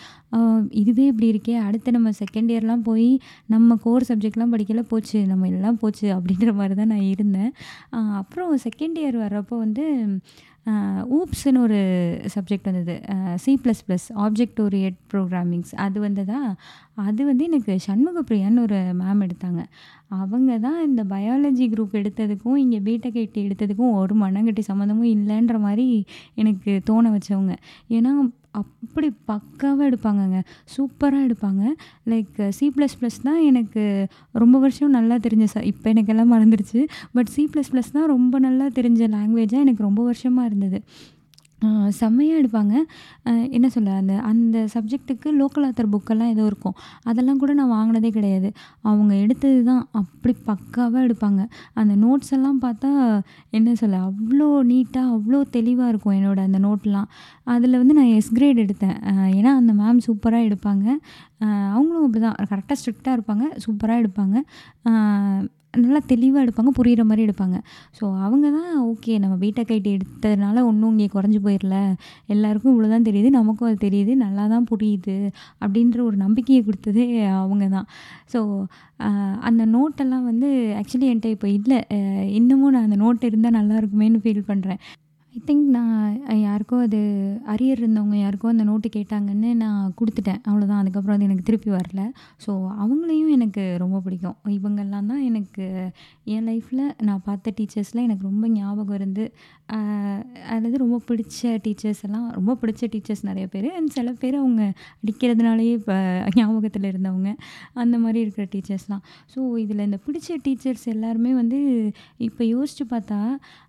[0.82, 3.08] இதுவே இப்படி இருக்கே அடுத்து நம்ம செகண்ட் இயர்லாம் போய்
[3.54, 7.54] நம்ம கோர் சப்ஜெக்ட்லாம் படிக்கல போச்சு நம்ம எல்லாம் போச்சு அப்படின்ற மாதிரி தான் நான் இருந்தேன்.
[8.20, 9.86] அப்புறம் செகண்ட் இயர் வர்றப்போ வந்து
[11.16, 11.80] ஊப்ஸ்னு ஒரு
[12.34, 12.94] சப்ஜெக்ட் வந்தது.
[13.42, 16.40] C plus plus object oriented programmings அது வந்ததா?
[17.08, 19.62] அது வந்து எனக்கு சண்முகப்பிரியான்னு ஒரு மேம் எடுத்தாங்க.
[20.22, 25.86] அவங்க தான் இந்த பயாலஜி குரூப் எடுத்ததுக்கும் இங்கே பிடெக் ஐடி எடுத்ததுக்கும் ஒரு மண்ணங்கட்டி சம்மந்தமும் இல்லைன்ற மாதிரி
[26.42, 27.54] எனக்கு தோண வச்சவங்க.
[27.98, 28.12] ஏன்னா
[28.60, 30.38] அப்படி பக்காவாக எடுப்பாங்கங்க.
[30.74, 31.62] சூப்பராக எடுப்பாங்க.
[32.12, 33.82] லைக் சி ப்ளஸ் ப்ளஸ் தான் எனக்கு
[34.44, 36.80] ரொம்ப வருஷம் நல்லா தெரிஞ்ச ச இப்போ எனக்கெல்லாம் மறந்துடுச்சு
[37.16, 40.80] பட் சி ப்ளஸ் ப்ளஸ் தான் ரொம்ப நல்லா தெரிஞ்ச லாங்குவேஜாக எனக்கு ரொம்ப வருஷமாக இருந்தது.
[41.98, 42.74] செம்மையாக எடுப்பாங்க.
[43.56, 46.76] என்ன சொல்ல அந்த அந்த சப்ஜெக்ட்டுக்கு லோக்கல் ஆத்தர் புக்கெல்லாம் ஏதோ இருக்கும்.
[47.10, 48.48] அதெல்லாம் கூட நான் வாங்கினதே கிடையாது.
[48.90, 51.42] அவங்க எடுத்தது தான் அப்படி பக்காவாக எடுப்பாங்க.
[51.82, 52.90] அந்த நோட்ஸ் எல்லாம் பார்த்தா
[53.58, 57.08] என்ன சொல்ல அவ்வளோ நீட்டாக அவ்வளோ தெளிவாக இருக்கும் என்னோடய அந்த நோட்லாம்
[57.56, 58.96] அதில் வந்து நான் எஸ் கிரேட் எடுத்தேன்.
[59.38, 60.86] ஏன்னா அந்த மேம் சூப்பராக எடுப்பாங்க.
[61.74, 63.46] அவங்களும் அப்படி தான் கரெக்டாக ஸ்ட்ரிக்டாக இருப்பாங்க.
[63.66, 64.36] சூப்பராக எடுப்பாங்க.
[65.84, 67.56] நல்லா தெளிவாக எடுப்பாங்க புரிகிற மாதிரி எடுப்பாங்க.
[67.98, 71.76] ஸோ அவங்க தான் ஓகே நம்ம பிடெக் ஐடி எடுத்ததுனால ஒன்றும் இங்கே குறைஞ்சி போயிடல
[72.34, 75.16] எல்லாருக்கும் இவ்வளோ தான் தெரியுது நமக்கும் அது தெரியுது நல்லா தான் புரியுது
[75.64, 77.06] அப்படின்ற ஒரு நம்பிக்கையை கொடுத்ததே
[77.42, 77.88] அவங்க தான்.
[78.34, 78.40] ஸோ
[79.48, 80.50] அந்த நோட்டெல்லாம் வந்து
[80.80, 81.80] ஆக்சுவலி என்கிட்ட இப்போ இல்லை.
[82.38, 84.80] இன்னமும் நான் அந்த நோட் இருந்தால் நல்லா இருக்குமேன்னு ஃபீல் பண்ணுறேன்
[85.34, 87.00] ஐ திங்க் நான் யாருக்கோ அது
[87.52, 90.40] அரியர் இருந்தவங்க யாருக்கோ அந்த நோட்டு கேட்டாங்கன்னு நான் கொடுத்துட்டேன்.
[90.48, 92.02] அவ்வளோதான் அதுக்கப்புறம் அது எனக்கு திருப்பி வரல.
[92.44, 92.50] ஸோ
[92.82, 94.36] அவங்களையும் எனக்கு ரொம்ப பிடிக்கும்.
[94.56, 95.66] இவங்கெல்லாம் தான் எனக்கு
[96.34, 99.26] என் லைஃப்பில் நான் பார்த்த டீச்சர்ஸில் எனக்கு ரொம்ப ஞாபகம் இருந்து
[100.54, 103.68] அதாவது ரொம்ப பிடிச்ச டீச்சர்ஸ் எல்லாம் ரொம்ப பிடிச்ச டீச்சர்ஸ் நிறைய பேர்.
[103.78, 104.62] அண்ட் சில பேர் அவங்க
[105.02, 105.96] அடிக்கிறதுனாலேயே இப்போ
[106.38, 107.30] ஞாபகத்தில் இருந்தவங்க.
[107.84, 109.02] அந்த மாதிரி இருக்கிற டீச்சர்ஸ்லாம்
[109.34, 111.60] ஸோ இதில் இந்த பிடிச்ச டீச்சர்ஸ் எல்லாருமே வந்து
[112.28, 113.20] இப்போ யோசித்து பார்த்தா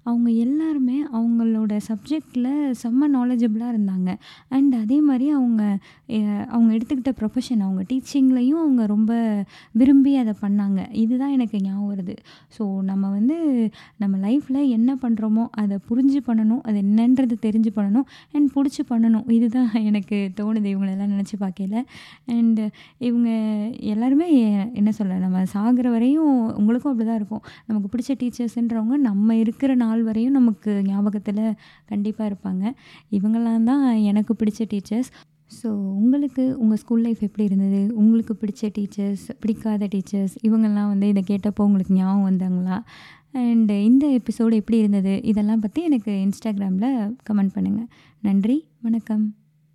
[0.09, 2.46] அவங்க எல்லாருமே அவங்களோட சப்ஜெக்டில்
[2.81, 4.09] செம்ம நாலேஜபிளாக இருந்தாங்க.
[4.55, 5.61] அண்ட் அதே மாதிரி அவங்க
[6.55, 9.11] அவங்க எடுத்துக்கிட்ட ப்ரொஃபஷன் அவங்க டீச்சிங்லேயும் அவங்க ரொம்ப
[9.79, 10.79] விரும்பி அதை பண்ணாங்க.
[11.03, 12.15] இதுதான் எனக்கு ஞாபகம் வருது.
[12.57, 13.37] ஸோ நம்ம வந்து
[14.03, 19.25] நம்ம லைஃப்பில் என்ன பண்ணுறோமோ அதை புரிஞ்சு பண்ணணும் அது என்னன்றது தெரிஞ்சு பண்ணணும் அண்ட் பிடிச்சி பண்ணணும்.
[19.37, 21.83] இதுதான் எனக்கு தோணுது இவங்களெல்லாம் நினச்சி பார்க்கல
[22.37, 22.65] அண்டு
[23.09, 23.29] இவங்க
[23.93, 24.27] எல்லாருமே
[24.79, 27.43] என்ன சொல்ல நம்ம சாகிற வரையும் உங்களுக்கும் அப்படி தான் இருக்கும்.
[27.67, 31.43] நமக்கு பிடிச்ச டீச்சர்ஸ்ன்றவங்க நம்ம இருக்கிற நாள் வரையும் நமக்கு ஞாபகத்தில்
[31.91, 32.36] கண்டிப்பாக இருப்பாங்க.
[33.17, 35.09] இவங்கெல்லாம் தான் எனக்கு பிடிச்ச டீச்சர்ஸ்.
[35.59, 35.69] ஸோ
[36.01, 37.81] உங்களுக்கு உங்கள் ஸ்கூல் லைஃப் எப்படி இருந்தது?
[38.01, 42.77] உங்களுக்கு பிடிச்ச டீச்சர்ஸ் பிடிக்காத டீச்சர்ஸ் இவங்கெல்லாம் வந்து இதை கேட்டப்போ உங்களுக்கு ஞாபகம் வந்தாங்களா?
[43.33, 45.23] அண்டு இந்த எபிசோடு எப்படி இருந்தது?
[45.23, 47.89] இதெல்லாம் பற்றி எனக்கு இன்ஸ்டாகிராமில் கமெண்ட் பண்ணுங்கள்
[48.21, 49.46] நன்றி வணக்கம்.